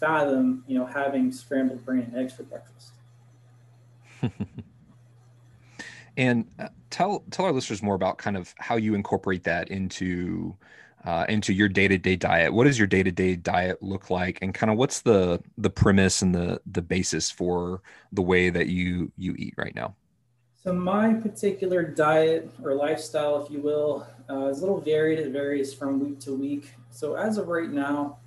[0.00, 2.92] fathom, you know, having scrambled brain and eggs for breakfast.
[6.16, 10.56] and uh, tell tell our listeners more about kind of how you incorporate that into
[11.04, 12.52] uh, into your day-to-day diet?
[12.52, 14.38] What does your day-to-day diet look like?
[14.40, 17.82] And kind of what's the the premise and the the basis for
[18.12, 19.94] the way that you you eat right now?
[20.62, 25.18] So my particular diet or lifestyle if you will uh, is a little varied.
[25.18, 26.72] It varies from week to week.
[26.90, 28.18] So as of right now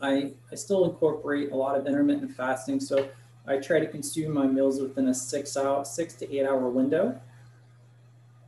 [0.00, 2.78] i i still incorporate a lot of intermittent fasting.
[2.78, 3.08] So
[3.46, 7.20] i try to consume my meals within a six hour six to eight hour window.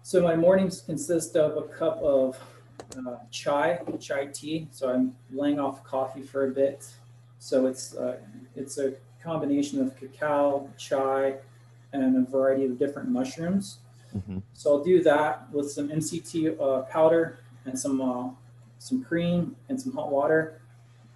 [0.02, 2.38] So my mornings consist of a cup of
[2.98, 4.68] uh, chai, chai tea.
[4.70, 6.86] So I'm laying off coffee for a bit.
[7.38, 8.18] So it's uh,
[8.54, 11.36] it's a combination of cacao, chai,
[11.92, 13.78] and a variety of different mushrooms.
[14.16, 14.38] Mm-hmm.
[14.52, 18.30] So I'll do that with some MCT uh, powder and some uh,
[18.78, 20.60] some cream and some hot water.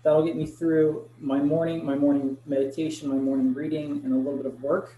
[0.02, 4.36] That'll get me through my morning, my morning meditation, my morning reading, and a little
[4.36, 4.96] bit of work.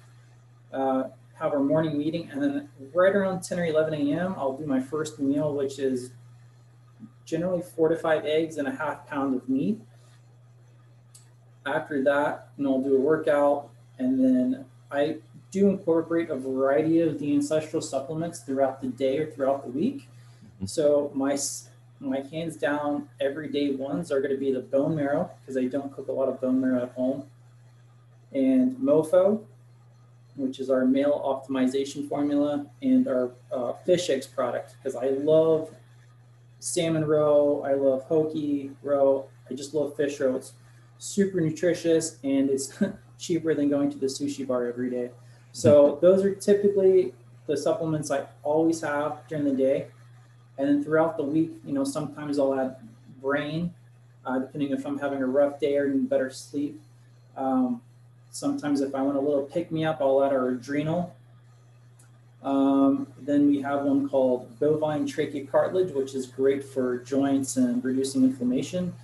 [0.72, 1.05] Uh,
[1.35, 4.81] have our morning meeting, and then right around 10 or 11 a.m., I'll do my
[4.81, 6.11] first meal, which is
[7.27, 9.79] generally four to five eggs and a half pound of meat.
[11.66, 13.68] After that, know, I'll do a workout
[13.99, 15.16] and then I
[15.51, 20.09] do incorporate a variety of the ancestral supplements throughout the day or throughout the week.
[20.57, 20.66] Mm-hmm.
[20.66, 21.37] So my
[21.99, 25.93] my hands down everyday ones are going to be the bone marrow because I don't
[25.95, 27.24] cook a lot of bone marrow at home,
[28.33, 29.43] and MoFo,
[30.37, 35.70] which is our male optimization formula, and our uh, fish eggs product because I love
[36.66, 37.62] salmon roe.
[37.64, 39.26] I love hoki roe.
[39.48, 40.34] I just love fish roe.
[40.34, 40.54] It's
[40.98, 42.76] super nutritious and it's
[43.18, 45.10] cheaper than going to the sushi bar every day.
[45.52, 46.04] So mm-hmm.
[46.04, 47.14] those are typically
[47.46, 49.86] the supplements I always have during the day.
[50.58, 52.76] And then throughout the week, you know, sometimes I'll add
[53.20, 53.72] brain,
[54.24, 56.80] uh, depending if I'm having a rough day or need better sleep.
[57.36, 57.80] Um,
[58.32, 61.14] sometimes if I want a little pick me up, I'll add our adrenal.
[62.43, 67.82] Um, then we have one called bovine tracheal cartilage, which is great for joints and
[67.84, 68.95] reducing inflammation.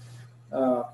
[0.53, 0.85] Uh,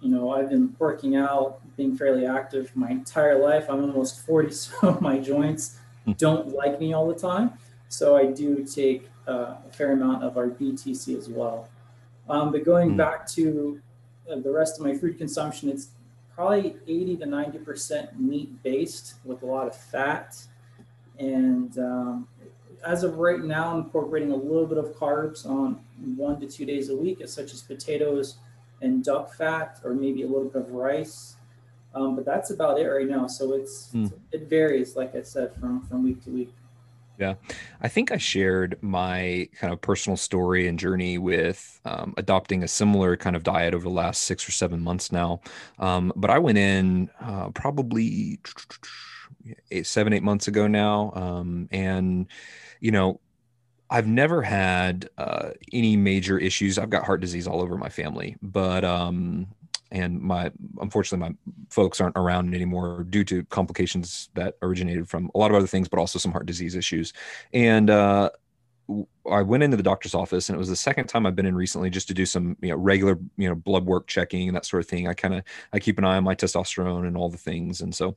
[0.00, 3.66] you know, I've been working out, being fairly active my entire life.
[3.68, 6.12] I'm almost 40, so my joints hmm.
[6.12, 7.52] don't like me all the time.
[7.88, 11.68] So I do take uh, a fair amount of our BTC as well.
[12.28, 12.96] Um, but going mm.
[12.96, 13.80] back to
[14.30, 15.88] uh, the rest of my food consumption, it's
[16.34, 20.36] probably 80 to 90% meat based with a lot of fat.
[21.18, 22.28] And um,
[22.84, 25.80] as of right now, I'm incorporating a little bit of carbs on
[26.16, 28.36] one to two days a week, such as potatoes
[28.82, 31.36] and duck fat, or maybe a little bit of rice.
[31.94, 33.26] Um, but that's about it right now.
[33.26, 34.12] So it's mm.
[34.30, 36.52] it varies, like I said, from from week to week.
[37.18, 37.34] Yeah.
[37.80, 42.68] I think I shared my kind of personal story and journey with um, adopting a
[42.68, 45.40] similar kind of diet over the last six or seven months now.
[45.78, 48.38] Um, but I went in uh, probably
[49.70, 51.12] eight, seven, eight months ago now.
[51.14, 52.26] Um, and,
[52.80, 53.20] you know,
[53.88, 56.78] I've never had uh, any major issues.
[56.78, 59.46] I've got heart disease all over my family, but um,
[59.90, 61.34] and my unfortunately my
[61.70, 65.88] folks aren't around anymore due to complications that originated from a lot of other things
[65.88, 67.12] but also some heart disease issues
[67.52, 68.28] and uh,
[69.30, 71.56] I went into the doctor's office and it was the second time I've been in
[71.56, 74.64] recently just to do some, you know, regular, you know, blood work checking and that
[74.64, 75.08] sort of thing.
[75.08, 77.80] I kind of, I keep an eye on my testosterone and all the things.
[77.80, 78.16] And so,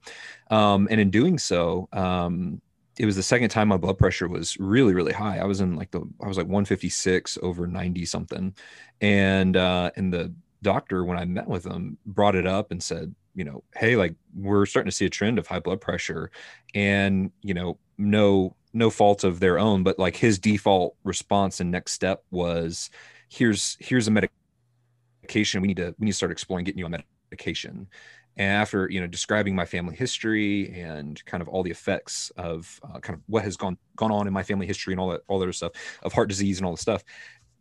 [0.51, 2.61] um, and in doing so, um,
[2.97, 5.39] it was the second time my blood pressure was really, really high.
[5.39, 8.53] I was in like the, I was like 156 over 90 something.
[9.01, 13.13] And, uh, and the, doctor when I met with him brought it up and said,
[13.35, 16.31] you know, hey, like we're starting to see a trend of high blood pressure,
[16.75, 21.71] and you know, no no fault of their own, but like his default response and
[21.71, 22.89] next step was,
[23.29, 27.03] here's here's a medication we need to we need to start exploring getting you on
[27.31, 27.87] medication.
[28.37, 32.79] And after you know describing my family history and kind of all the effects of
[32.83, 35.21] uh, kind of what has gone gone on in my family history and all that
[35.27, 37.03] all that other stuff of heart disease and all the stuff,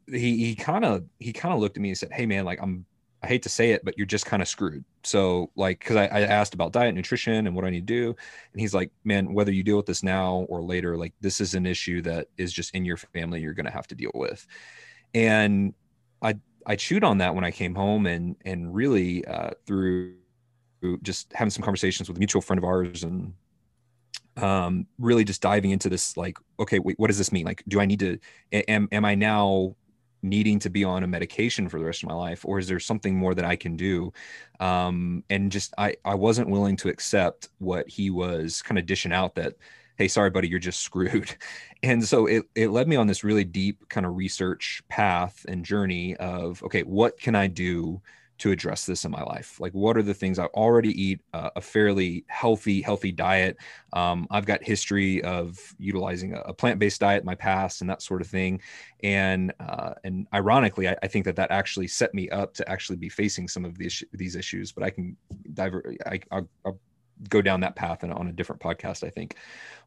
[0.07, 2.61] he he kind of he kind of looked at me and said, "Hey man, like
[2.63, 2.87] I'm
[3.23, 6.07] I hate to say it, but you're just kind of screwed." So like, because I,
[6.07, 8.17] I asked about diet, nutrition, and what I need to do,
[8.53, 11.55] and he's like, "Man, whether you deal with this now or later, like this is
[11.55, 13.41] an issue that is just in your family.
[13.41, 14.47] You're going to have to deal with."
[15.15, 15.75] And
[16.23, 16.35] I
[16.67, 20.15] I chewed on that when I came home, and and really uh, through
[21.03, 23.33] just having some conversations with a mutual friend of ours and
[24.37, 27.81] um, really just diving into this like okay wait what does this mean like do
[27.81, 28.19] i need to
[28.53, 29.75] am, am i now
[30.23, 32.81] needing to be on a medication for the rest of my life or is there
[32.81, 34.13] something more that i can do?
[34.61, 39.13] Um, and just i i wasn't willing to accept what he was kind of dishing
[39.13, 39.55] out that
[39.97, 41.35] hey sorry buddy you're just screwed.
[41.83, 45.65] And so it, it led me on this really deep kind of research path and
[45.65, 48.01] journey of okay what can i do
[48.39, 49.61] to address this in my life?
[49.61, 53.57] Like what are the things i already eat uh, a fairly healthy healthy diet?
[53.93, 58.03] Um, i've got history of utilizing a, a, plant-based diet in my past and that
[58.03, 58.61] sort of thing.
[59.03, 62.97] And uh, and ironically I, I, think that that actually set me up to actually
[62.97, 65.17] be facing some of these these issues but i can
[65.55, 66.81] divert I, I'll, I'll
[67.29, 69.37] go down that path and on a different podcast i think.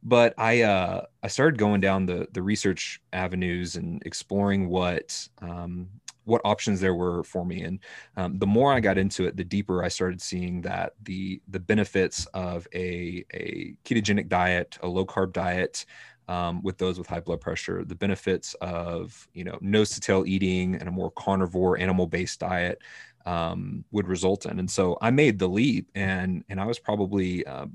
[0.04, 5.88] But i uh i started going down the the research avenues and exploring what um
[6.26, 7.62] what options there were for me.
[7.64, 7.80] And
[8.18, 11.60] um, the more i got into it the deeper i started seeing that the the
[11.60, 15.86] benefits of a a ketogenic diet a low carb diet
[16.28, 20.24] um, with those with high blood pressure the benefits of you know nose to tail
[20.26, 22.82] eating and a more carnivore animal based diet
[23.26, 24.60] um, would result in.
[24.60, 27.66] And so i made the leap and and i was probably uh,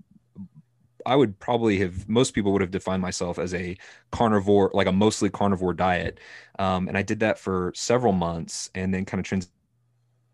[1.06, 3.76] I would probably have most people would have defined myself as a
[4.10, 6.18] carnivore, like a mostly carnivore diet,
[6.58, 9.26] um, and I did that for several months, and then kind of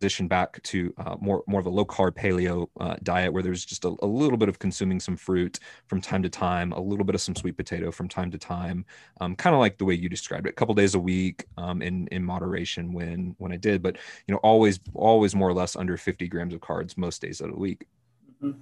[0.01, 3.67] transitioned back to uh, more more of a low carb paleo uh, diet where there's
[3.67, 7.05] just a, a, little bit of consuming some fruit from time to time, a little
[7.05, 8.85] bit of some sweet potato from time to time,
[9.21, 11.83] um, kind of like the way you described it, a couple days a week um,
[11.83, 13.97] in in moderation when when I did, but
[14.27, 17.51] you know always always more or less under 50 grams of carbs most days of
[17.51, 17.87] the week.
[18.43, 18.59] Mm-hmm.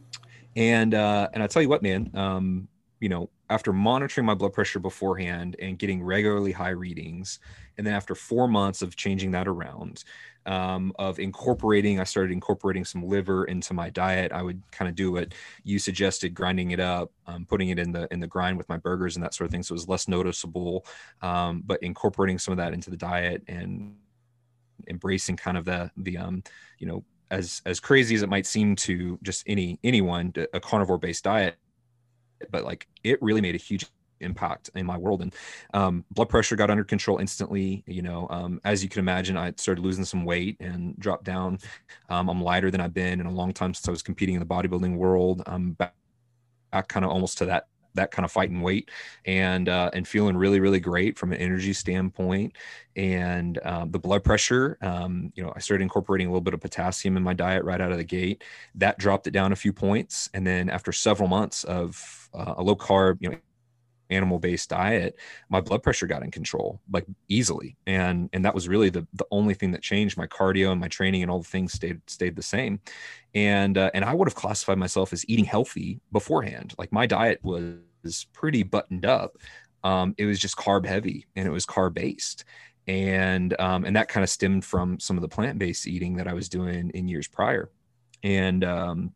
[0.56, 2.68] And uh, and I tell you what, man, um,
[3.00, 7.38] you know, after monitoring my blood pressure beforehand and getting regularly high readings,
[7.78, 10.04] and then after four months of changing that around,
[10.46, 14.32] um, of incorporating, I started incorporating some liver into my diet.
[14.32, 15.34] I would kind of do what
[15.64, 18.76] you suggested, grinding it up, um, putting it in the in the grind with my
[18.76, 20.84] burgers and that sort of thing, so it was less noticeable.
[21.22, 23.96] Um, but incorporating some of that into the diet and
[24.88, 26.42] embracing kind of the the um,
[26.78, 30.98] you know as as crazy as it might seem to just any anyone a carnivore
[30.98, 31.56] based diet
[32.50, 33.86] but like it really made a huge
[34.20, 35.34] impact in my world and
[35.72, 39.52] um, blood pressure got under control instantly you know um, as you can imagine i
[39.56, 41.58] started losing some weight and dropped down.
[42.10, 44.40] Um, i'm lighter than i've been in a long time since i was competing in
[44.40, 45.42] the bodybuilding world.
[45.46, 45.94] I'm back,
[46.70, 48.90] back kind of almost to that that kind of fighting weight
[49.24, 52.56] and uh, and feeling really really great from an energy standpoint.
[52.96, 56.60] And um, the blood pressure um, you know i started incorporating a little bit of
[56.60, 58.44] potassium in my diet right out of the gate.
[58.74, 60.28] That dropped it down a few points.
[60.34, 63.36] And then after several months of uh, a low carb you know
[64.10, 65.16] animal based diet
[65.48, 67.76] my blood pressure got in control like easily.
[67.86, 70.16] And and that was really the the only thing that changed.
[70.16, 72.80] My cardio and my training and all the things stayed stayed the same.
[73.34, 76.74] And uh, and i would have classified myself as eating healthy beforehand.
[76.78, 79.36] Like my diet was pretty buttoned up.
[79.82, 82.44] Um, it was just carb heavy and it was carb based.
[82.86, 86.26] And um, and that kind of stemmed from some of the plant based eating that
[86.26, 87.70] i was doing in years prior.
[88.22, 89.12] And um,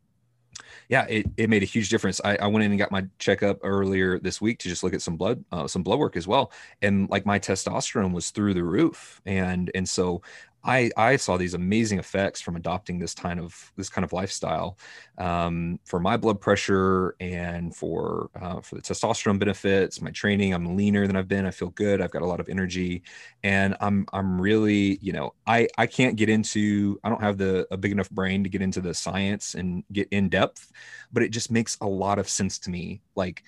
[0.88, 2.20] yeah, it, it made a huge difference.
[2.24, 5.02] I, I went in and got my checkup earlier this week to just look at
[5.02, 6.52] some blood, uh, some blood work as well.
[6.82, 9.20] And like my testosterone was through the roof.
[9.26, 10.22] And, and so
[10.64, 14.78] I, I saw these amazing effects from adopting this kind of this kind of lifestyle
[15.18, 20.00] um, for my blood pressure and for uh, for the testosterone benefits.
[20.00, 21.44] My training, I'm leaner than I've been.
[21.44, 22.00] I feel good.
[22.00, 23.02] I've got a lot of energy,
[23.42, 27.66] and I'm I'm really you know I I can't get into I don't have the
[27.70, 30.72] a big enough brain to get into the science and get in depth,
[31.12, 33.02] but it just makes a lot of sense to me.
[33.14, 33.44] Like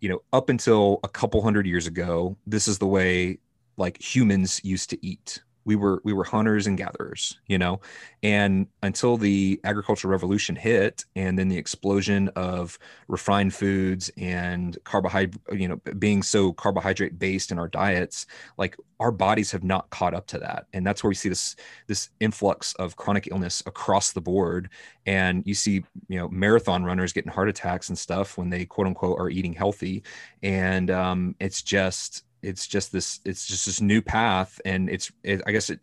[0.00, 3.38] you know up until a couple hundred years ago, this is the way
[3.78, 7.80] like humans used to eat we were we were hunters and gatherers you know?
[8.22, 15.36] And until the agricultural revolution hit and then the explosion of refined foods and carbohydrate
[15.52, 20.14] you know being so carbohydrate based in our diets like our bodies have not caught
[20.14, 20.66] up to that.
[20.72, 21.54] And that's where we see this
[21.86, 24.70] this influx of chronic illness across the board.
[25.06, 28.86] And you see you know marathon runners getting heart attacks and stuff when they quote
[28.86, 30.02] unquote are eating healthy.
[30.42, 35.40] And um, it's just it's just this it's just this new path and it's it,
[35.46, 35.80] i guess it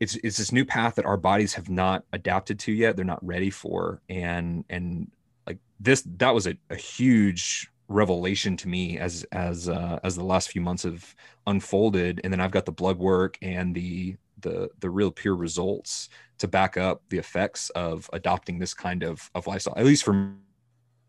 [0.00, 3.24] it's it's this new path that our bodies have not adapted to yet they're not
[3.24, 5.10] ready for and and
[5.46, 10.24] like this that was a, a huge revelation to me as as uh, as the
[10.24, 11.14] last few months have
[11.46, 16.10] unfolded and then i've got the blood work and the the the real pure results
[16.38, 20.32] to back up the effects of adopting this kind of of lifestyle at least for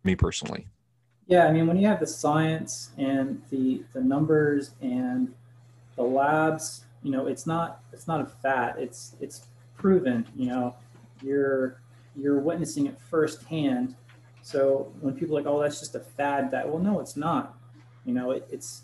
[0.03, 0.67] me personally
[1.29, 5.31] yeah, I mean, when you have the science and the the numbers and
[5.95, 8.77] the labs, you know, it's not it's not a fad.
[8.79, 9.45] It's it's
[9.77, 10.27] proven.
[10.35, 10.75] You know,
[11.21, 11.81] you're
[12.15, 13.95] you're witnessing it firsthand.
[14.41, 17.55] So when people are like, oh, that's just a fad, that well, no, it's not.
[18.05, 18.81] You know, it, it's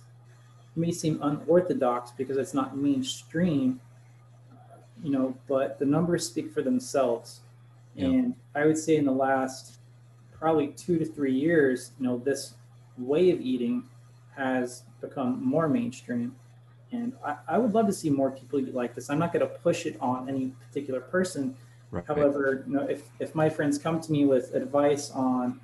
[0.75, 3.81] it may seem unorthodox because it's not mainstream.
[5.03, 7.39] You know, but the numbers speak for themselves.
[7.95, 8.05] Yeah.
[8.05, 9.74] And I would say in the last
[10.45, 12.53] probably two to three years, you know, this
[12.99, 13.83] way of eating
[14.35, 16.35] has become more mainstream.
[16.91, 19.09] And I, I would love to see more people eat like this.
[19.09, 21.55] I'm not going to push it on any particular person.
[21.89, 22.03] Right.
[22.07, 25.59] However, you know, if, if my friends come to me with advice on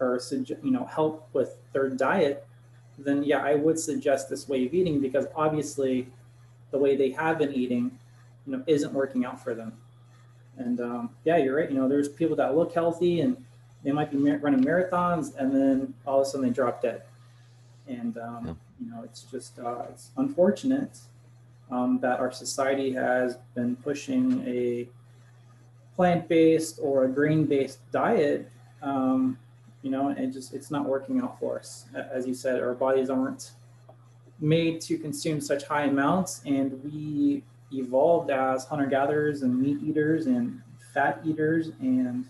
[0.00, 2.44] or you know help with their diet,
[2.98, 6.08] then yeah, I would suggest this way of eating because obviously
[6.72, 7.96] the way they have been eating,
[8.44, 9.72] you know, isn't working out for them.
[10.58, 11.70] And um, yeah, you're right.
[11.70, 13.45] You know, there's people that look healthy and
[13.86, 17.02] they might be running marathons and then all of a sudden they drop dead.
[17.86, 18.54] And, um, yeah.
[18.80, 20.98] you know, it's just, uh, it's unfortunate
[21.70, 24.88] um, that our society has been pushing a
[25.94, 28.50] plant-based or a grain-based diet,
[28.82, 29.38] um,
[29.82, 31.84] you know, and it just, it's not working out for us.
[31.94, 33.52] As you said, our bodies aren't
[34.40, 37.40] made to consume such high amounts and we
[37.72, 40.60] evolved as hunter-gatherers and meat eaters and
[40.92, 42.26] fat eaters and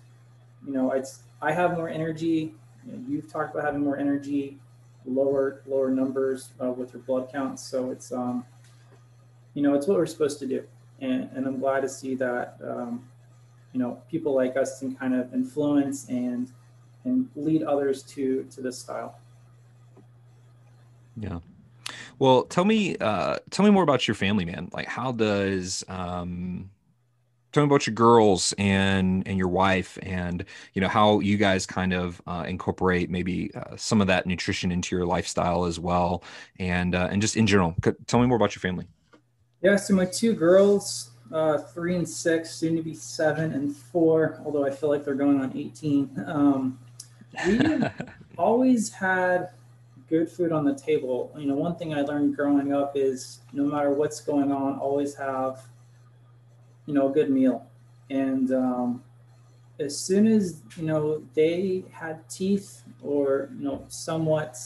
[0.67, 2.55] you know it's I have more energy.
[2.87, 4.59] You you've talked about having more energy,
[5.05, 7.63] lower lower numbers uh, with your blood counts.
[7.63, 8.45] So it's um,
[9.55, 10.65] you know, it's what we're supposed to do,
[11.01, 13.05] and and I'm glad to see that um,
[13.73, 16.51] you know people like us can kind of influence and
[17.05, 19.19] and lead others to to this style.
[21.19, 21.41] Yeah.
[22.19, 24.69] Well, tell me, uh, tell me more about your family, man.
[24.73, 26.71] Like, how does um,
[27.57, 30.45] tell me about your girls and and your wife and
[30.75, 34.71] you know how you guys kind of uh, incorporate maybe uh, some of that nutrition
[34.71, 36.23] into your lifestyle as well
[36.59, 37.75] and uh, and just in general.
[38.07, 38.87] Tell me more about your family.
[39.63, 44.41] Yeah so my two girls uh, three and six soon to be seven and four
[44.45, 46.79] although i feel like they're going on 18 um,
[47.47, 47.59] we
[48.39, 49.49] always had
[50.09, 51.35] good food on the table.
[51.37, 55.15] You know one thing i learned growing up is no matter what's going on always
[55.15, 55.67] have
[56.87, 57.67] you know, a good meal.
[58.11, 59.03] And um,
[59.79, 64.57] as soon as, you know, they had teeth or, you know, somewhat,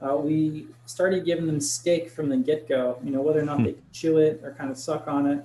[0.00, 3.58] uh, we started giving them steak from the get go, you know, whether or not
[3.58, 3.64] hmm.
[3.64, 5.44] they could chew it or kind of suck on it.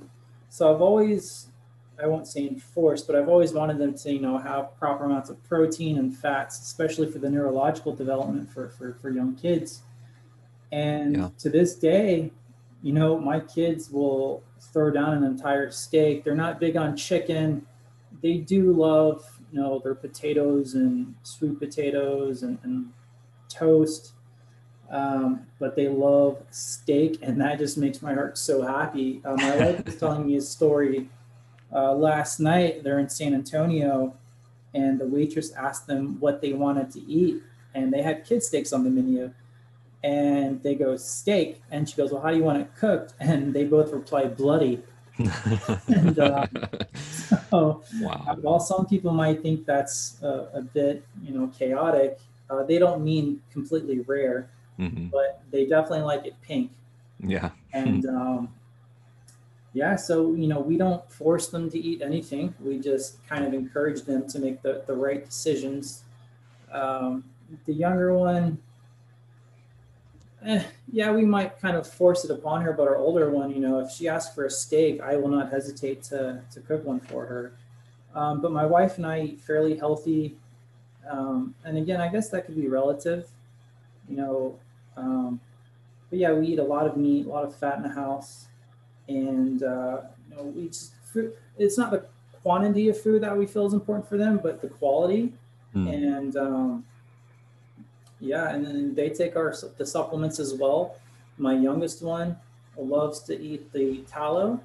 [0.49, 1.47] So I've always
[2.01, 5.29] I won't say enforced, but I've always wanted them to, you know, have proper amounts
[5.29, 9.81] of protein and fats, especially for the neurological development for, for, for young kids.
[10.71, 11.29] And yeah.
[11.39, 12.31] to this day,
[12.83, 16.23] you know, my kids will throw down an entire steak.
[16.23, 17.65] They're not big on chicken.
[18.21, 22.91] They do love, you know, their potatoes and sweet potatoes and, and
[23.49, 24.13] toast.
[24.89, 29.21] Um, but they love steak, and that just makes my heart so happy.
[29.25, 31.09] Uh, my wife was telling me a story
[31.73, 32.83] uh, last night.
[32.83, 34.15] They're in San Antonio,
[34.73, 37.43] and the waitress asked them what they wanted to eat,
[37.75, 39.33] and they had kid steaks on the menu
[40.03, 43.13] and they go steak and she goes well how do you want it cooked?
[43.19, 44.81] And they both reply bloody.
[45.87, 46.45] And uh,
[47.49, 48.37] so wow.
[48.41, 52.19] while some people might think that's a, a bit you know chaotic
[52.49, 55.07] uh, they don't mean completely rare mm-hmm.
[55.07, 56.71] but they definitely like it pink.
[57.19, 57.49] Yeah.
[57.73, 58.49] And um,
[59.73, 62.53] yeah so you know we don't force them to eat anything.
[62.59, 66.03] We just kind of encourage them to make the, the right decisions.
[66.71, 67.23] Um,
[67.65, 68.59] the younger one
[70.45, 73.59] eh, yeah, we might kind of force it upon her, but our older one, you
[73.59, 76.99] know, if she asks for a steak, I will not hesitate to, to cook one
[76.99, 77.53] for her.
[78.15, 80.35] Um, but my wife and I eat fairly healthy.
[81.09, 83.27] Um, and again, I guess that could be relative,
[84.09, 84.59] you know.
[84.95, 85.39] Um,
[86.09, 88.47] but yeah, we eat a lot of meat, a lot of fat in the house.
[89.07, 92.05] And, uh, you know, we just, food, it's not the
[92.41, 95.33] quantity of food that we feel is important for them, but the quality.
[95.75, 95.93] Mm.
[95.93, 96.85] And, um,
[98.19, 100.95] yeah, and then they take our the supplements as well.
[101.37, 102.37] My youngest one
[102.77, 104.59] loves to eat the tallow,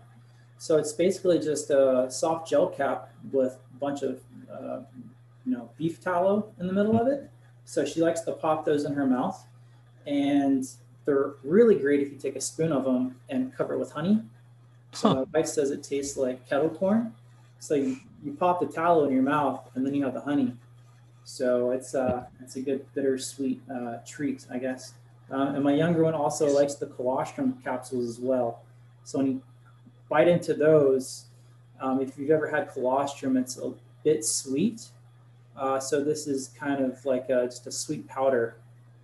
[0.59, 4.81] so it's basically just a soft gel cap with a bunch of uh,
[5.45, 7.31] you know beef tallow in the middle of it.
[7.65, 9.45] So she likes to pop those in her mouth,
[10.07, 10.67] and
[11.05, 14.23] they're really great if you take a spoon of them and cover it with honey.
[14.93, 15.15] So huh.
[15.15, 17.15] my wife says it tastes like kettle corn.
[17.59, 20.55] So you, you pop the tallow in your mouth, and then you have the honey
[21.25, 24.95] so it's uh, it's a good bittersweet uh, treat, I guess.
[25.31, 28.63] Uh, and my younger one also likes the colostrum capsules as well.
[29.05, 29.43] So when you
[30.09, 31.27] bite into those,
[31.81, 33.73] um, if you've ever had colostrum, it's a
[34.05, 34.89] bit sweet.
[35.57, 38.57] Uh, so this is kind of like a, just a sweet powder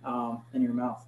[0.03, 1.03] um, in your mouth.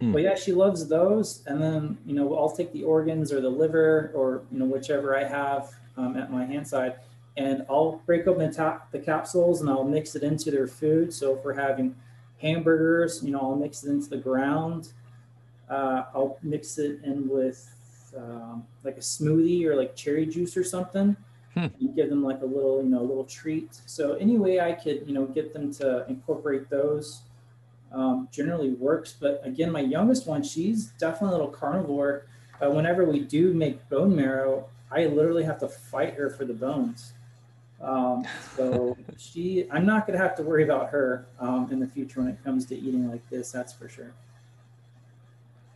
[0.00, 0.12] Mm.
[0.12, 1.42] But yeah, she loves those.
[1.46, 5.16] And then you know I'll take the organs or the liver or you know whichever
[5.16, 6.94] I have um, at my hand side
[7.36, 11.12] and I'll break open the, top, the capsules and I'll mix it into their food.
[11.12, 11.94] So if we're having
[12.40, 14.92] hamburgers, you know, I'll mix it into the ground.
[15.68, 17.74] Uh, I'll mix it in with
[18.16, 21.16] um, like a smoothie or like cherry juice or something,
[21.54, 21.66] hmm.
[21.80, 23.80] and give them like a little, you know, little treat.
[23.86, 27.22] So any way I could, you know, get them to incorporate those
[27.92, 29.16] um, generally works.
[29.18, 32.26] But again, my youngest one, she's definitely a little carnivore.
[32.60, 36.54] But whenever we do make bone marrow, I literally have to fight her for the
[36.54, 37.12] bones.
[37.82, 38.24] Um,
[38.56, 42.20] so she, I'm not going to have to worry about her um, in the future
[42.20, 43.50] when it comes to eating like this.
[43.50, 44.14] That's for sure.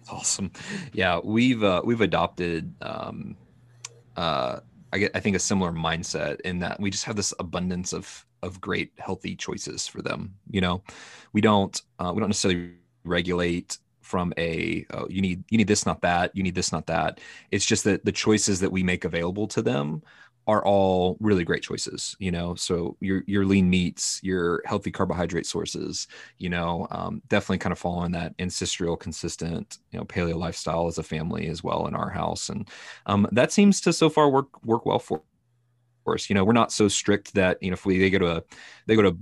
[0.08, 0.52] Awesome.
[0.92, 2.72] Yeah, we've uh, we've adopted.
[2.80, 3.36] Um,
[4.16, 4.60] uh,
[4.92, 8.24] I get, I think a similar mindset in that we just have this abundance of
[8.42, 10.34] of great healthy choices for them.
[10.50, 10.82] You know,
[11.32, 15.84] we don't uh, we don't necessarily regulate from a oh, you need you need this
[15.84, 19.04] not that you need this not that it's just that the choices that we make
[19.04, 20.00] available to them
[20.46, 22.54] are all really great choices you know?
[22.54, 26.06] So your your lean meats your healthy carbohydrate sources
[26.38, 30.98] you know um, definitely kind of following that ancestral consistent you know paleo lifestyle as
[30.98, 32.68] a family as well in our house and
[33.06, 35.22] um, that seems to so far work work well for
[36.14, 36.44] us you know?
[36.44, 38.42] We're not so strict that you know if we they go to a
[38.86, 39.16] they go to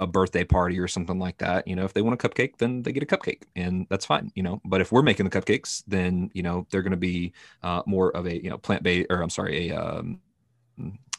[0.00, 2.82] a birthday party or something like that you know if they want a cupcake then
[2.82, 4.60] they get a cupcake and that's fine you know?
[4.64, 7.32] But if we're making the cupcakes then you know they're going to be
[7.62, 10.20] uh, more of a you know plant based or i'm sorry a um,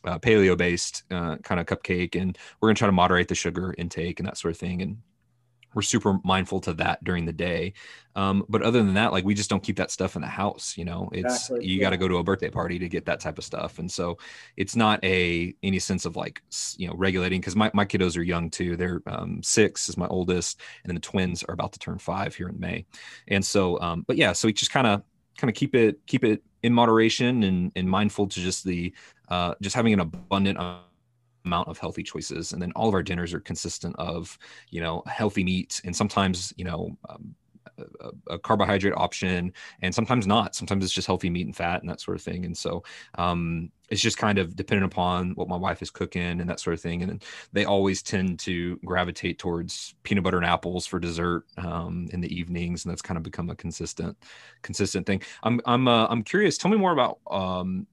[0.05, 3.35] uh, paleo based uh, kind of cupcake and we're going to try to moderate the
[3.35, 4.97] sugar intake and that sort of thing and
[5.73, 7.73] we're super mindful to that during the day
[8.15, 10.75] um, but other than that like we just don't keep that stuff in the house
[10.77, 11.67] you know it's exactly.
[11.67, 11.81] you yeah.
[11.81, 14.17] got to go to a birthday party to get that type of stuff and so
[14.55, 16.41] it's not a any sense of like
[16.77, 20.07] you know regulating because my, my kiddos are young too they're um, six is my
[20.07, 22.85] oldest and then the twins are about to turn five here in may
[23.27, 25.03] and so um, but yeah so we just kind of
[25.37, 28.91] kind of keep it keep it in moderation and, and mindful to just the
[29.29, 30.57] uh, just having an abundant
[31.45, 32.53] amount of healthy choices.
[32.53, 34.37] And then all of our dinners are consistent of
[34.69, 37.35] you know healthy meat and sometimes you know um,
[37.77, 39.51] a, a, carbohydrate option
[39.81, 40.55] and sometimes not.
[40.55, 42.45] Sometimes it's just healthy meat and fat and that sort of thing.
[42.45, 42.83] And so
[43.17, 46.73] um, it's just kind of dependent upon what my wife is cooking and that sort
[46.73, 47.03] of thing.
[47.03, 47.23] And
[47.53, 52.33] they always tend to gravitate towards peanut butter and apples for dessert um, in the
[52.33, 52.85] evenings.
[52.85, 54.17] And that's kind of become a consistent
[54.61, 55.21] consistent thing.
[55.43, 56.57] I'm i'm uh, i'm curious.
[56.57, 57.87] Tell me more about um,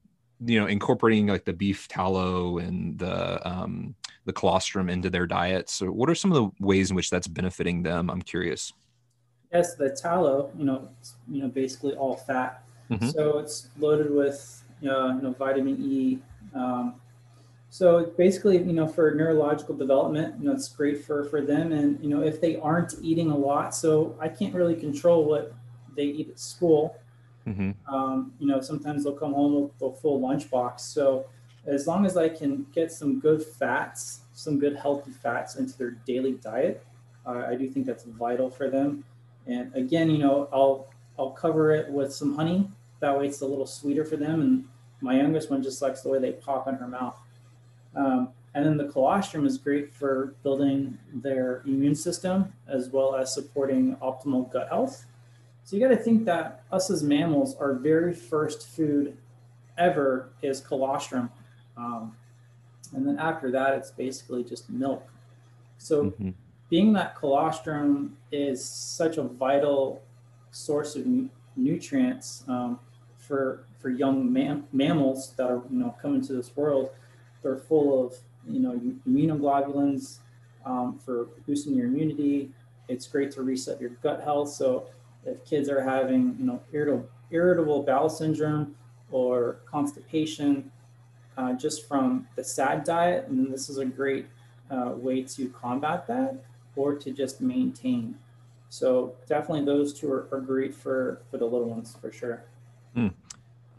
[0.45, 5.75] you know incorporating like the beef tallow and the um, the colostrum into their diets.
[5.75, 8.11] So what are some of the ways in which that's benefiting them?
[8.11, 8.73] I'm curious.
[9.53, 10.89] Yes, the tallow, you know,
[11.29, 12.65] you know, basically all fat.
[12.91, 13.11] Mm-hmm.
[13.11, 16.19] So it's loaded with uh, you know vitamin E.
[16.55, 16.95] Um,
[17.71, 21.73] so basically, you know, for neurological development, you know, it's great for for them.
[21.73, 25.55] And you know, if they aren't eating a lot, so I can't really control what
[25.97, 26.97] they eat at school.
[27.47, 27.95] Mm-hmm.
[27.95, 30.81] Um, you know, sometimes they'll come home with a full lunchbox.
[30.81, 31.27] So
[31.67, 35.91] as long as I can get some good fats, some good healthy fats into their
[36.07, 36.85] daily diet,
[37.27, 39.05] uh, I do think that's vital for them.
[39.47, 40.89] And again, you know, I'll
[41.19, 42.69] I'll cover it with some honey.
[43.01, 44.41] That way, it's a little sweeter for them.
[44.41, 44.65] And
[45.01, 47.19] my youngest one just likes the way they pop in her mouth.
[47.95, 53.33] Um, and then the colostrum is great for building their immune system as well as
[53.33, 55.07] supporting optimal gut health.
[55.65, 59.17] So you got to think that us as mammals, our very first food
[59.79, 61.31] ever is colostrum.
[61.77, 62.17] Um,
[62.95, 65.09] and then after that, it's basically just milk.
[65.79, 66.31] So mm-hmm.
[66.69, 70.03] being that colostrum is such a vital
[70.51, 72.79] source of nu- nutrients um,
[73.17, 76.91] for for young mam- mammals that are you know coming to this world,
[77.43, 78.15] they're full of
[78.47, 80.19] you know immunoglobulins
[80.65, 82.51] um, for boosting your immunity.
[82.89, 84.51] It's great to reset your gut health.
[84.51, 84.89] So
[85.25, 88.75] if kids are having, you know, irritable, irritable bowel syndrome
[89.11, 90.71] or constipation,
[91.37, 94.27] uh, just from the SAD diet, and this is a great
[94.71, 96.45] uh, way to combat that
[96.77, 98.17] or to just maintain.
[98.69, 102.45] So definitely those two are, are great for, for the little ones for sure.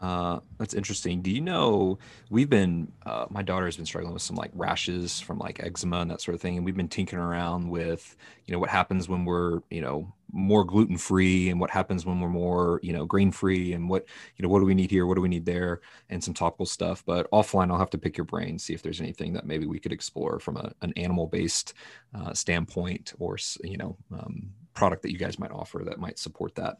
[0.04, 1.22] Uh, that's interesting.
[1.22, 1.98] Do you know
[2.28, 6.00] we've been uh, my daughter has been struggling with some like rashes from like eczema
[6.00, 9.08] and that sort of thing, and we've been tinkering around with you know what happens
[9.08, 13.06] when we're you know more gluten free and what happens when we're more you know
[13.06, 14.04] grain free and what
[14.36, 15.80] you know what do we need here, what do we need there,
[16.10, 17.02] and some topical stuff.
[17.06, 19.78] But offline, I'll have to pick your brain, see if there's anything that maybe we
[19.78, 21.72] could explore from a, an animal based
[22.14, 26.54] uh, standpoint or you know um, product that you guys might offer that might support
[26.56, 26.76] that.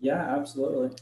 [0.00, 0.96] Yeah, absolutely.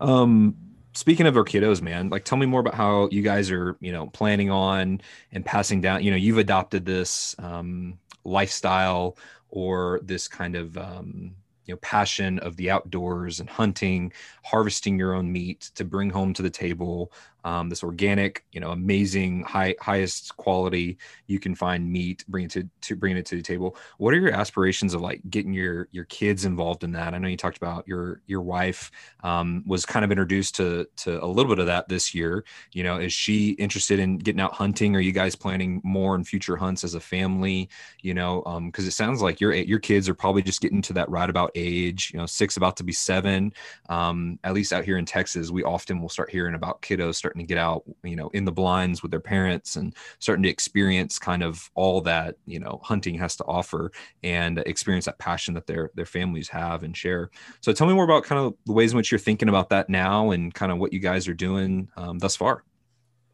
[0.00, 0.54] Um,
[0.94, 3.92] speaking of our kiddos, man, like tell me more about how you guys are, you
[3.92, 5.00] know, planning on
[5.32, 6.02] and passing down.
[6.02, 9.16] You know, you've adopted this um, lifestyle
[9.50, 11.34] or this kind of um,
[11.66, 14.12] you know passion of the outdoors and hunting
[14.44, 17.12] harvesting your own meat to bring home to the table
[17.44, 22.50] um, this organic you know amazing high highest quality you can find meat bring it
[22.52, 23.76] to, to bring it to the table.
[23.98, 27.14] What are your aspirations of like getting your your kids involved in that?
[27.14, 28.90] I know you talked about your your wife
[29.22, 32.44] um, was kind of introduced to to a little bit of that this year.
[32.72, 34.96] You know is she interested in getting out hunting?
[34.96, 37.68] Are you guys planning more in future hunts as a family?
[38.02, 40.92] You know because um, it sounds like your your kids are probably just getting to
[40.94, 43.52] that right about age, you know, six about to be seven.
[43.88, 47.46] Um, at least out here in Texas, we often will start hearing about kiddos starting
[47.46, 51.18] to get out, you know, in the blinds with their parents and starting to experience
[51.18, 53.90] kind of all that, you know, hunting has to offer
[54.22, 57.30] and experience that passion that their their families have and share.
[57.60, 59.88] So tell me more about kind of the ways in which you're thinking about that
[59.88, 62.62] now and kind of what you guys are doing um, thus far.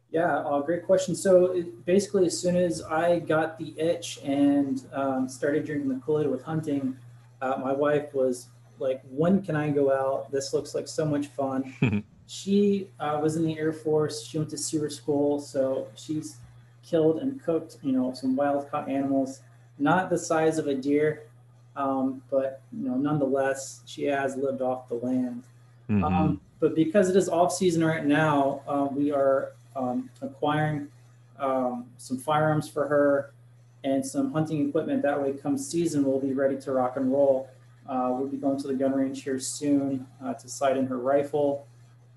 [0.09, 1.15] Yeah, uh, great question.
[1.15, 6.01] So it, basically, as soon as I got the itch and um, started drinking the
[6.03, 6.97] Kool-Aid with hunting,
[7.41, 10.29] uh, my wife was like, when can I go out?
[10.29, 11.73] This looks like so much fun.
[12.31, 14.23] she uh, was in the Air Force.
[14.23, 15.37] She went to SERE school.
[15.41, 16.37] So she's
[16.81, 19.41] killed and cooked, you know, some wild caught animals,
[19.79, 21.23] not the size of a deer,
[21.75, 25.43] um, but, you know, nonetheless, she has lived off the land.
[25.89, 26.03] Mm-hmm.
[26.05, 30.87] Um, but because it is off season right now, uh, we are um, acquiring
[31.37, 33.33] um, some firearms for her
[33.83, 35.01] and some hunting equipment.
[35.01, 37.49] That way, come season, we'll be ready to rock and roll.
[37.89, 40.97] Uh, we'll be going to the gun range here soon uh, to sight in her
[40.97, 41.67] rifle.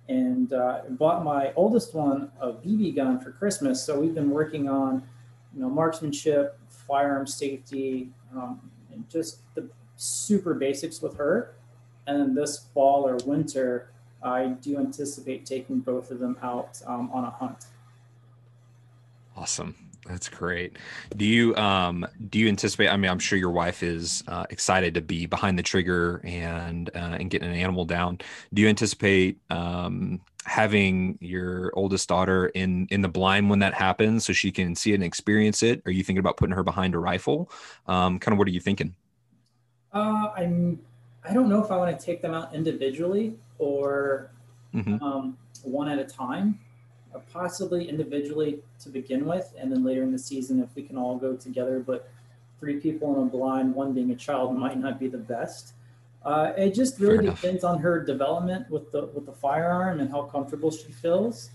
[0.09, 3.83] And uh, bought my oldest one a BB gun for Christmas.
[3.83, 5.03] So we've been working on,
[5.55, 11.55] you know, marksmanship, firearm safety, um, and just the super basics with her.
[12.07, 13.89] And this fall or winter,
[14.23, 17.67] I do anticipate taking both of them out um, on a hunt.
[19.37, 19.84] Awesome.
[20.07, 20.77] That's great.
[21.17, 22.89] Do you um do you anticipate?
[22.89, 26.91] I mean, I'm sure your wife is uh, excited to be behind the trigger and
[26.95, 28.19] uh, and getting an animal down.
[28.53, 34.27] Do you anticipate um, having your oldest daughter in in the blind when that happens,
[34.27, 35.81] so she can see it and experience it?
[35.87, 37.51] Are you thinking about putting her behind a rifle?
[37.87, 38.95] Um, kind of what are you thinking?
[39.93, 40.81] Uh, I'm.
[41.27, 44.31] I don't know if I want to take them out individually or
[44.75, 45.03] mm-hmm.
[45.03, 46.61] um, one at a time
[47.33, 51.17] possibly individually to begin with, and then later in the season, if we can all
[51.17, 51.81] go together.
[51.81, 52.09] But
[52.61, 55.73] three people in a blind, one being a child, might not be the best.
[56.25, 60.23] Uh, it just really depends on her development with the with the firearm and how
[60.23, 61.51] comfortable she feels.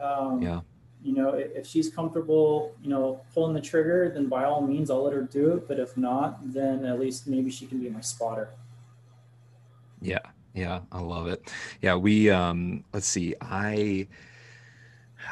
[0.00, 0.60] Um, yeah.
[1.02, 4.90] You know, if, if she's comfortable, you know, pulling the trigger, then by all means,
[4.90, 5.68] I'll let her do it.
[5.68, 8.48] But if not, then at least maybe she can be my spotter.
[10.00, 10.20] Yeah.
[10.54, 10.80] Yeah.
[10.90, 11.52] I love it.
[11.82, 11.96] Yeah.
[11.96, 14.08] We, um, let's see, I,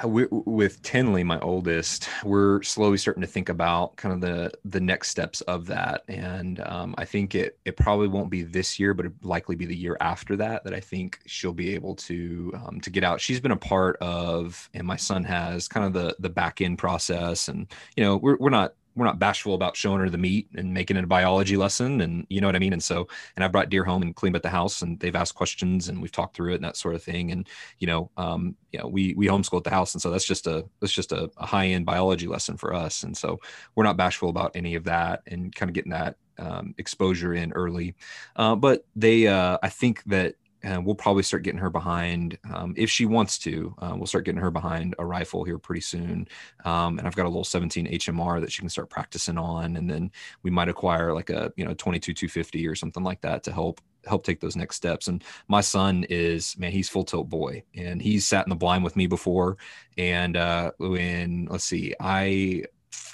[0.03, 5.09] with Tinley, my oldest, we're slowly starting to think about kind of the the next
[5.11, 9.07] steps of that, and um, I think it it probably won't be this year, but
[9.07, 12.81] it likely be the year after that that I think she'll be able to um,
[12.81, 13.21] to get out.
[13.21, 16.79] She's been a part of, and my son has kind of the the back end
[16.79, 17.67] process, and
[17.97, 20.97] you know we're we're not we're not bashful about showing her the meat and making
[20.97, 22.73] it a biology lesson and you know what i mean?
[22.73, 25.35] And so and i brought deer home and cleaned up the house and they've asked
[25.35, 28.57] questions and we've talked through it and that sort of thing and you know um
[28.73, 31.13] you know we we homeschool at the house and so that's just a that's just
[31.13, 33.39] a, a high end biology lesson for us and so
[33.75, 37.53] we're not bashful about any of that and kind of getting that um, exposure in
[37.53, 37.95] early.
[38.35, 40.35] Uh, but they uh, i think that
[40.65, 43.75] and we'll probably start getting her behind um, if she wants to.
[43.79, 46.27] Uh, we'll start getting her behind a rifle here pretty soon.
[46.65, 49.89] Um, and I've got a little 17 HMR that she can start practicing on, and
[49.89, 50.11] then
[50.43, 53.81] we might acquire like a you know 22 250 or something like that to help
[54.07, 55.07] help take those next steps.
[55.07, 58.85] And my son is man, he's full tilt boy, and he's sat in the blind
[58.85, 59.59] with me before.
[59.99, 62.65] And uh, when let's see, I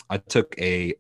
[0.09, 0.95] I took a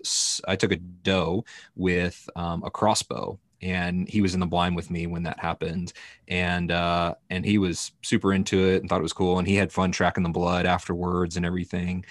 [0.48, 1.44] I took a doe
[1.76, 5.92] with um, a crossbow and he was in the blind with me when that happened.
[6.28, 9.38] And uh and he was super into it and thought it was cool.
[9.38, 12.04] And he had fun tracking the blood afterwards and everything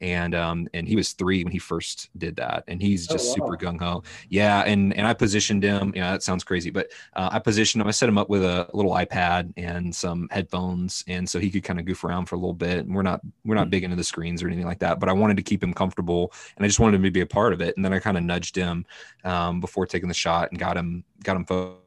[0.00, 3.26] and um and he was three when he first did that and he's oh, just
[3.26, 3.50] oh, wow.
[3.50, 7.28] super gung-ho yeah and and i positioned him you know that sounds crazy but uh,
[7.32, 11.28] i positioned him i set him up with a little ipad and some headphones and
[11.28, 13.54] so he could kind of goof around for a little bit and we're not we're
[13.54, 13.70] not mm-hmm.
[13.70, 16.32] big into the screens or anything like that but i wanted to keep him comfortable
[16.56, 18.16] and i just wanted him to be a part of it and then i kind
[18.16, 18.84] of nudged him
[19.24, 21.83] um, before taking the shot and got him got him focused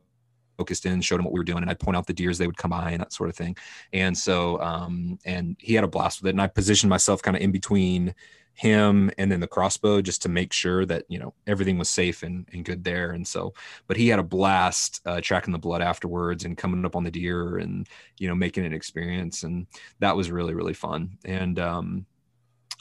[0.58, 2.48] focused in, showed him what we were doing, and I'd point out the deers they
[2.48, 3.56] would come by and that sort of thing.
[3.94, 7.38] And so, um, and he had a blast with it, and I positioned myself kind
[7.38, 8.14] of in between
[8.58, 12.24] him and then the crossbow just to make sure that you know everything was safe
[12.24, 13.54] and, and good there and so
[13.86, 17.12] but he had a blast uh, tracking the blood afterwards and coming up on the
[17.12, 17.88] deer and
[18.18, 19.68] you know making an experience and
[20.00, 22.04] that was really really fun and um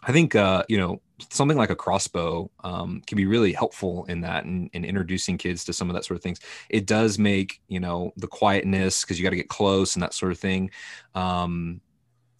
[0.02, 4.20] I think uh, you know something like a crossbow um, can be really helpful in
[4.20, 6.40] that and in, in, introducing kids to some of that sort of things.
[6.68, 10.14] It does make you know the quietness because you got to get close and that
[10.14, 10.70] sort of thing.
[11.14, 11.80] Um,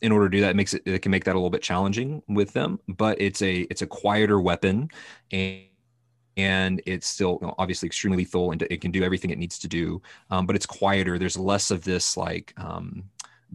[0.03, 1.63] in order to do that, it makes it it can make that a little bit
[1.63, 2.79] challenging with them.
[2.89, 4.91] But it's a it's a quieter weapon
[5.33, 5.63] and
[6.37, 9.59] and it's still you know, obviously extremely lethal and it can do everything it needs
[9.59, 10.01] to do
[10.31, 13.05] um, but it's quieter there's less of this like um,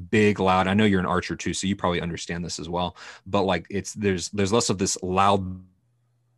[0.09, 2.95] big loud i know you're an archer too so you probably understand this as well
[3.25, 5.61] but like it's there's there's less of this loud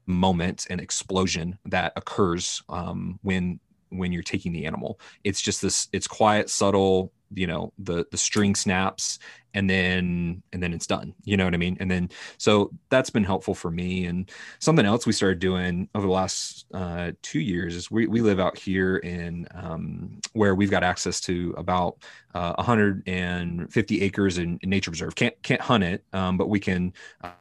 [0.05, 4.99] moment and explosion that occurs um, when when you're taking the animal.
[5.23, 9.19] It's just this it's quiet subtle you know the the string snaps
[9.53, 11.77] and then and then it's done you know what i mean?
[11.79, 14.05] And then so that's been helpful for me.
[14.05, 14.29] And
[14.59, 18.39] something else we started doing over the last uh, two years is we, we live
[18.39, 21.97] out here in um, where we've got access to about
[22.33, 25.15] uh, 150 acres in, in, nature reserve.
[25.15, 27.31] Can't can't hunt it um, but we can uh,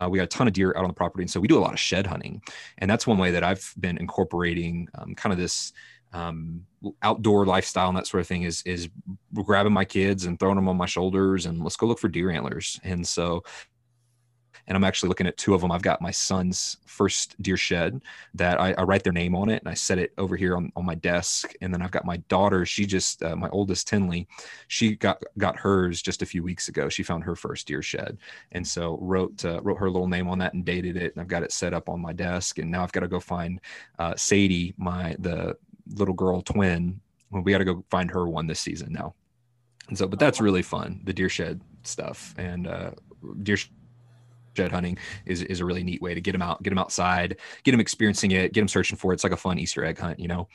[0.00, 1.22] uh, we got a ton of deer out on the property.
[1.22, 2.42] And so we do a lot of shed hunting.
[2.78, 5.72] And that's one way that i've been incorporating um, kind of this
[6.12, 6.66] um,
[7.02, 8.88] outdoor lifestyle and that sort of thing is is
[9.34, 12.30] grabbing my kids and throwing them on my shoulders and let's go look for deer
[12.30, 12.80] antlers.
[12.84, 13.42] And so
[14.66, 15.70] and I'm actually looking at two of them.
[15.70, 18.02] I've got my son's first deer shed
[18.34, 20.72] that I, I, write their name on it and I set it over here on,
[20.74, 21.52] on my desk.
[21.60, 22.64] And then I've got my daughter.
[22.66, 24.26] She just uh, my oldest Tinley.
[24.68, 26.88] She got got hers just a few weeks ago.
[26.88, 28.18] She found her first deer shed,
[28.52, 31.14] and so wrote uh, wrote her little name on that and dated it.
[31.14, 32.58] And I've got it set up on my desk.
[32.58, 33.60] And now I've got to go find
[33.98, 35.56] uh, Sadie, my the
[35.94, 37.00] little girl twin.
[37.30, 39.14] Well, we got to go find her one this season now.
[39.88, 42.90] And so, but that's really fun, the deer shed stuff and uh,
[43.42, 43.56] deer
[44.56, 47.36] shed hunting is, is a really neat way to get them out, get them outside,
[47.62, 49.14] get them experiencing it, get them searching for it.
[49.14, 50.48] It's like a fun Easter egg hunt, you know?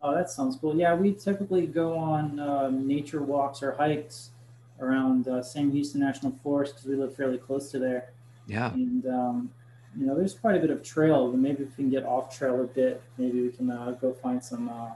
[0.00, 0.76] Oh, that sounds cool.
[0.76, 4.30] Yeah, we typically go on uh, nature walks or hikes
[4.78, 8.12] around uh, Sam Houston National Forest because we live fairly close to there.
[8.46, 8.72] Yeah.
[8.74, 9.50] And um,
[9.98, 12.36] you know, there's quite a bit of trail, but maybe if we can get off
[12.36, 14.90] trail a bit, maybe we can uh, go find some uh,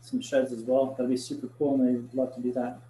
[0.00, 0.94] some sheds as well.
[0.96, 2.80] That'd be super cool, and I'd love to do that.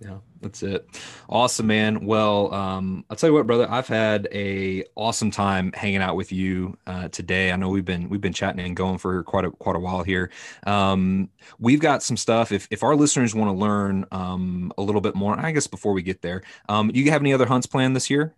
[0.00, 0.86] Yeah, that's it.
[1.26, 2.04] Awesome, man.
[2.04, 3.66] Well, um, I'll tell you what, brother.
[3.70, 7.50] I've had a awesome time hanging out with you uh, today.
[7.50, 10.02] I know we've been we've been chatting and going for quite a quite a while
[10.02, 10.30] here.
[10.66, 12.52] Um, we've got some stuff.
[12.52, 15.94] If if our listeners want to learn um, a little bit more, I guess before
[15.94, 18.34] we get there, um, you have any other hunts planned this year?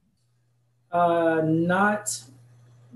[0.92, 2.22] Uh, not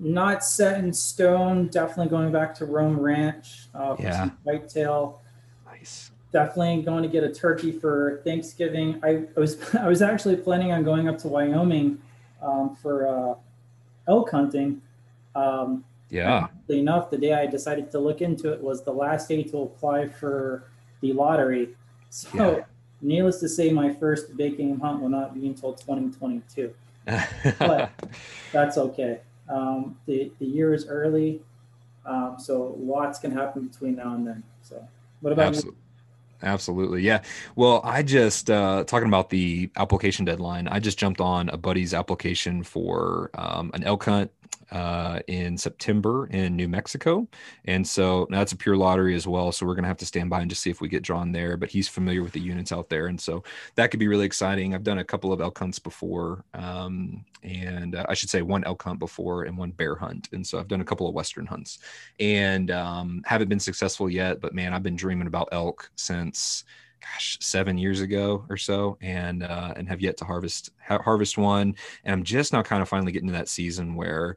[0.02, 1.68] not set in stone.
[1.68, 4.18] Definitely going back to Roam Ranch uh, for yeah.
[4.18, 5.22] some whitetail.
[5.66, 6.10] Nice.
[6.32, 9.00] definitely going to get a turkey for Thanksgiving.
[9.02, 12.02] I, I was I was actually planning on going up to Wyoming
[12.42, 13.34] um, for uh,
[14.08, 14.82] elk hunting.
[15.34, 16.48] Um, yeah.
[16.68, 20.08] Enough, the day I decided to look into it was the last day to apply
[20.08, 20.64] for
[21.00, 21.70] the lottery.
[22.10, 22.64] So, yeah.
[23.00, 26.74] needless to say, my first big game hunt will not be until 2022.
[27.58, 27.90] but
[28.52, 29.20] that's okay.
[29.52, 31.42] Um, the the year is early,
[32.06, 34.42] um, so lots can happen between now and then.
[34.62, 34.88] So,
[35.20, 35.72] what about Absolutely.
[35.72, 35.76] you?
[36.42, 37.02] Absolutely.
[37.02, 37.22] Yeah.
[37.54, 40.66] Well, I just uh, talking about the application deadline.
[40.66, 44.30] I just jumped on a buddy's application for um, an elk hunt
[44.72, 47.28] uh, in September in New Mexico.
[47.66, 49.52] And so that's a pure lottery as well.
[49.52, 51.30] So we're going to have to stand by and just see if we get drawn
[51.30, 51.56] there.
[51.56, 53.06] But he's familiar with the units out there.
[53.06, 54.74] And so that could be really exciting.
[54.74, 58.64] I've done a couple of elk hunts before, um, and uh, I should say one
[58.64, 60.30] elk hunt before and one bear hunt.
[60.32, 61.78] And so I've done a couple of Western hunts
[62.18, 64.40] and um, haven't been successful yet.
[64.40, 66.64] But man, I've been dreaming about elk since
[67.02, 71.36] gosh seven years ago or so and uh, and have yet to harvest ha- harvest
[71.36, 71.74] one
[72.04, 74.36] and i'm just now kind of finally getting to that season where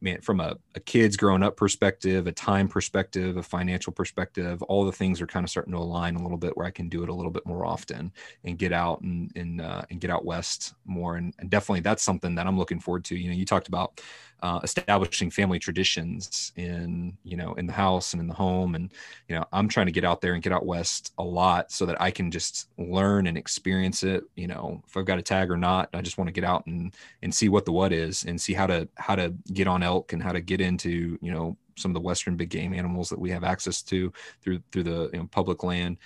[0.00, 4.84] man, from a, a kid's growing up perspective, a time perspective, a financial perspective, all
[4.84, 7.02] the things are kind of starting to align a little bit where I can do
[7.02, 8.12] it a little bit more often
[8.44, 11.16] and get out and and, uh, and get out west more.
[11.16, 13.16] And, and definitely that's something that I'm looking forward to.
[13.16, 14.00] You know, you talked about
[14.42, 18.74] uh, establishing family traditions in you know in the house and in the home.
[18.74, 18.92] And
[19.28, 21.86] you know i'm trying to get out there and get out west a lot so
[21.86, 25.50] that i can just learn and experience it you know if i've got a tag
[25.50, 25.88] or not.
[25.92, 28.54] I just want to get out and and see what the what is and see
[28.54, 31.90] how to how to get on elk and how to get into you know some
[31.90, 35.18] of the western big game animals that we have access to through through the you
[35.18, 35.98] know, public land.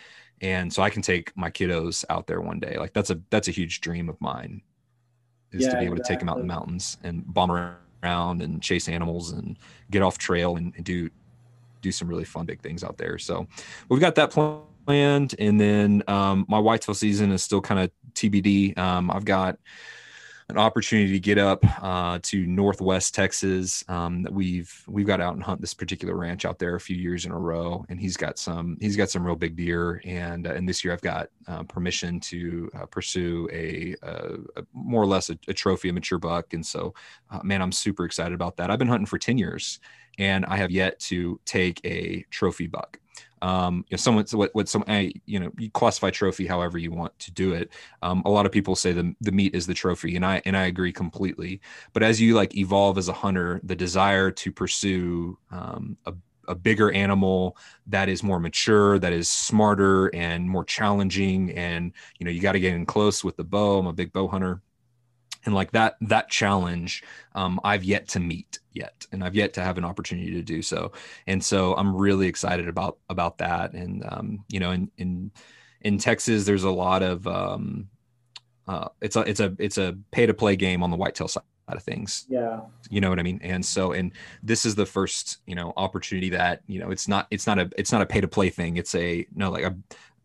[0.43, 2.77] And so i can take my kiddos out there one day.
[2.79, 4.63] Like that's a that's a huge dream of mine
[5.53, 6.03] is yeah, to be able exactly.
[6.03, 9.59] to take them out in the mountains and bomb around around and chase animals and
[9.91, 11.11] get off trail and, and do
[11.83, 13.19] do some really fun big things out there.
[13.19, 13.47] So
[13.89, 18.77] we've got that planned, and then um, my whitetail season is still kind of TBD.
[18.77, 19.59] Um, I've got
[20.51, 23.85] an opportunity to get up uh, to Northwest Texas.
[23.89, 27.25] Um, we've we've got out and hunt this particular ranch out there a few years
[27.25, 30.03] in a row, and he's got some he's got some real big deer.
[30.05, 34.63] And uh, and this year I've got uh, permission to uh, pursue a, a, a,
[34.73, 36.53] more or less a, a, trophy, a mature buck.
[36.53, 36.95] And so,
[37.31, 38.71] uh, man, I'm super excited about that.
[38.71, 39.81] I've been hunting for ten years,
[40.19, 42.99] and I have yet to take a trophy buck
[43.43, 46.91] um, you know, someone what what some I, you know you classify trophy however you
[46.91, 47.73] want to do it.
[48.03, 50.57] Um, a lot of people say the the meat is the trophy, and I and
[50.57, 51.61] I agree completely.
[51.93, 56.15] But as you like evolve as a hunter, the desire to pursue um, a
[56.49, 57.57] a bigger animal
[57.87, 62.53] that is more mature, that is smarter and more challenging, and you know you got
[62.53, 63.79] to get in close with the bow.
[63.79, 64.61] I'm a big bow hunter
[65.45, 67.03] and like that that challenge
[67.35, 70.63] um, i've yet to meet yet and i've yet to have an opportunity to do
[70.63, 70.93] so.
[71.27, 73.73] And so i'm really excited about about that.
[73.73, 75.31] And um, you know in in
[75.83, 77.89] in texas there's a lot of um,
[78.69, 81.43] uh, it's a it's a it's a pay to play game on the whitetail side
[81.69, 82.27] of things.
[82.29, 82.61] Yeah.
[82.89, 83.41] You know what i mean?
[83.43, 84.13] And so and
[84.43, 87.71] this is the first you know opportunity that you know it's not it's not a
[87.77, 88.77] it's not a pay to play thing.
[88.77, 89.77] It's a no like a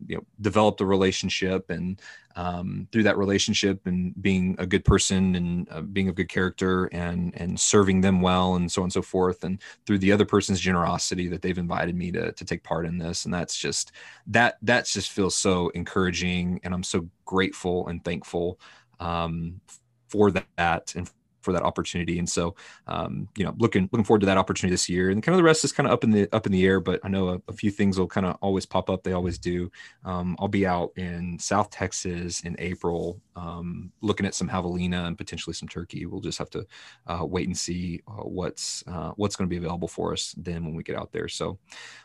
[0.06, 2.00] you know developed a relationship and
[2.36, 6.86] um, through that relationship and being a good person and uh, being a good character
[6.86, 10.26] and and serving them well and so on and so forth and through the other
[10.26, 13.24] person's generosity that they've invited me to to take part in this.
[13.24, 13.92] And that's just
[14.26, 18.60] that that just feels so encouraging and I'm so grateful and thankful
[19.00, 19.60] um,
[20.08, 21.10] for that and
[21.46, 22.18] for that opportunity.
[22.18, 22.56] And so,
[22.88, 25.10] um, you know, looking looking forward to that opportunity this year.
[25.10, 26.80] And kind of the rest is kind of up in the up in the air.
[26.80, 29.04] But I know a, a few things will kind of always pop up.
[29.04, 29.70] They always do.
[30.04, 35.16] Um, I'll be out in South Texas in April, um, looking at some javelina and
[35.16, 36.04] potentially some turkey.
[36.04, 36.66] We'll just have to
[37.06, 40.64] uh, wait and see uh, what's uh, what's going to be available for us then
[40.64, 41.28] when we get out there.
[41.28, 41.58] So,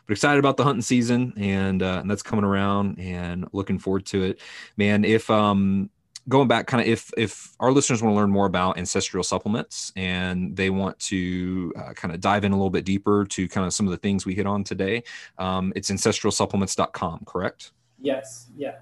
[0.06, 4.06] but excited about the hunting season and uh, and that's coming around and looking forward
[4.06, 4.40] to it,
[4.76, 5.04] man.
[5.04, 5.90] If um
[6.28, 9.92] going back kind of if if our listeners want to learn more about ancestral supplements
[9.96, 13.66] and they want to uh, kind of dive in a little bit deeper to kind
[13.66, 15.02] of some of the things we hit on today
[15.38, 17.72] um, it's ancestralsupplements.com correct?
[18.00, 18.76] Yes yeah.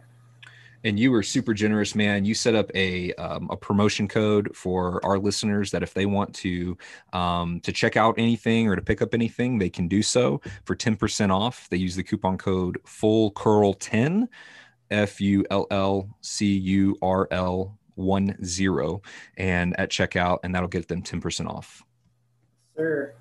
[0.83, 2.25] And you were super generous man.
[2.25, 6.35] You set up a, um, a promotion code for our listeners that if they want
[6.37, 6.79] to
[7.13, 10.41] um, to check out anything or to pick up anything they can do so.
[10.65, 14.27] For 10% off they use the coupon code full curl 10
[14.91, 19.03] F U L L C U R L one zero
[19.37, 21.83] and at checkout, and that'll get them 10% off.
[22.77, 23.15] Sure.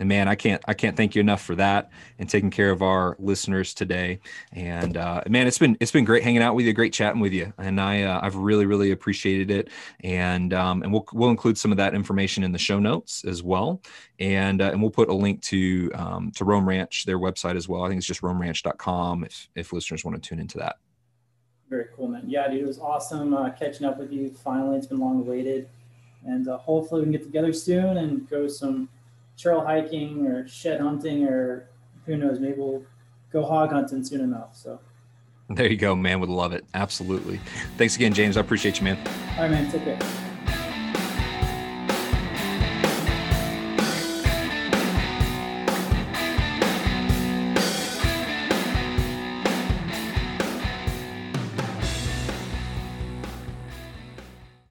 [0.00, 2.82] And man, I can't I can't thank you enough for that and taking care of
[2.82, 4.20] our listeners today.
[4.52, 7.34] And uh, man, it's been it's been great hanging out with you, great chatting with
[7.34, 9.68] you, and I uh, I've really really appreciated it.
[10.02, 13.42] And um, and we'll we'll include some of that information in the show notes as
[13.42, 13.82] well,
[14.18, 17.68] and uh, and we'll put a link to um, to Roam Ranch their website as
[17.68, 17.84] well.
[17.84, 20.76] I think it's just roamranch.com if if listeners want to tune into that.
[21.68, 22.24] Very cool, man.
[22.26, 24.30] Yeah, dude, it was awesome uh, catching up with you.
[24.30, 25.68] Finally, it's been long awaited,
[26.24, 28.88] and uh, hopefully we can get together soon and go some
[29.40, 31.68] trail hiking or shed hunting or
[32.06, 32.84] who knows, maybe we'll
[33.32, 34.56] go hog hunting soon enough.
[34.56, 34.80] So
[35.48, 36.20] there you go, man.
[36.20, 36.64] Would love it.
[36.74, 37.40] Absolutely.
[37.76, 38.36] Thanks again, James.
[38.36, 38.98] I appreciate you, man.
[39.36, 39.70] All right, man.
[39.70, 39.98] Take care.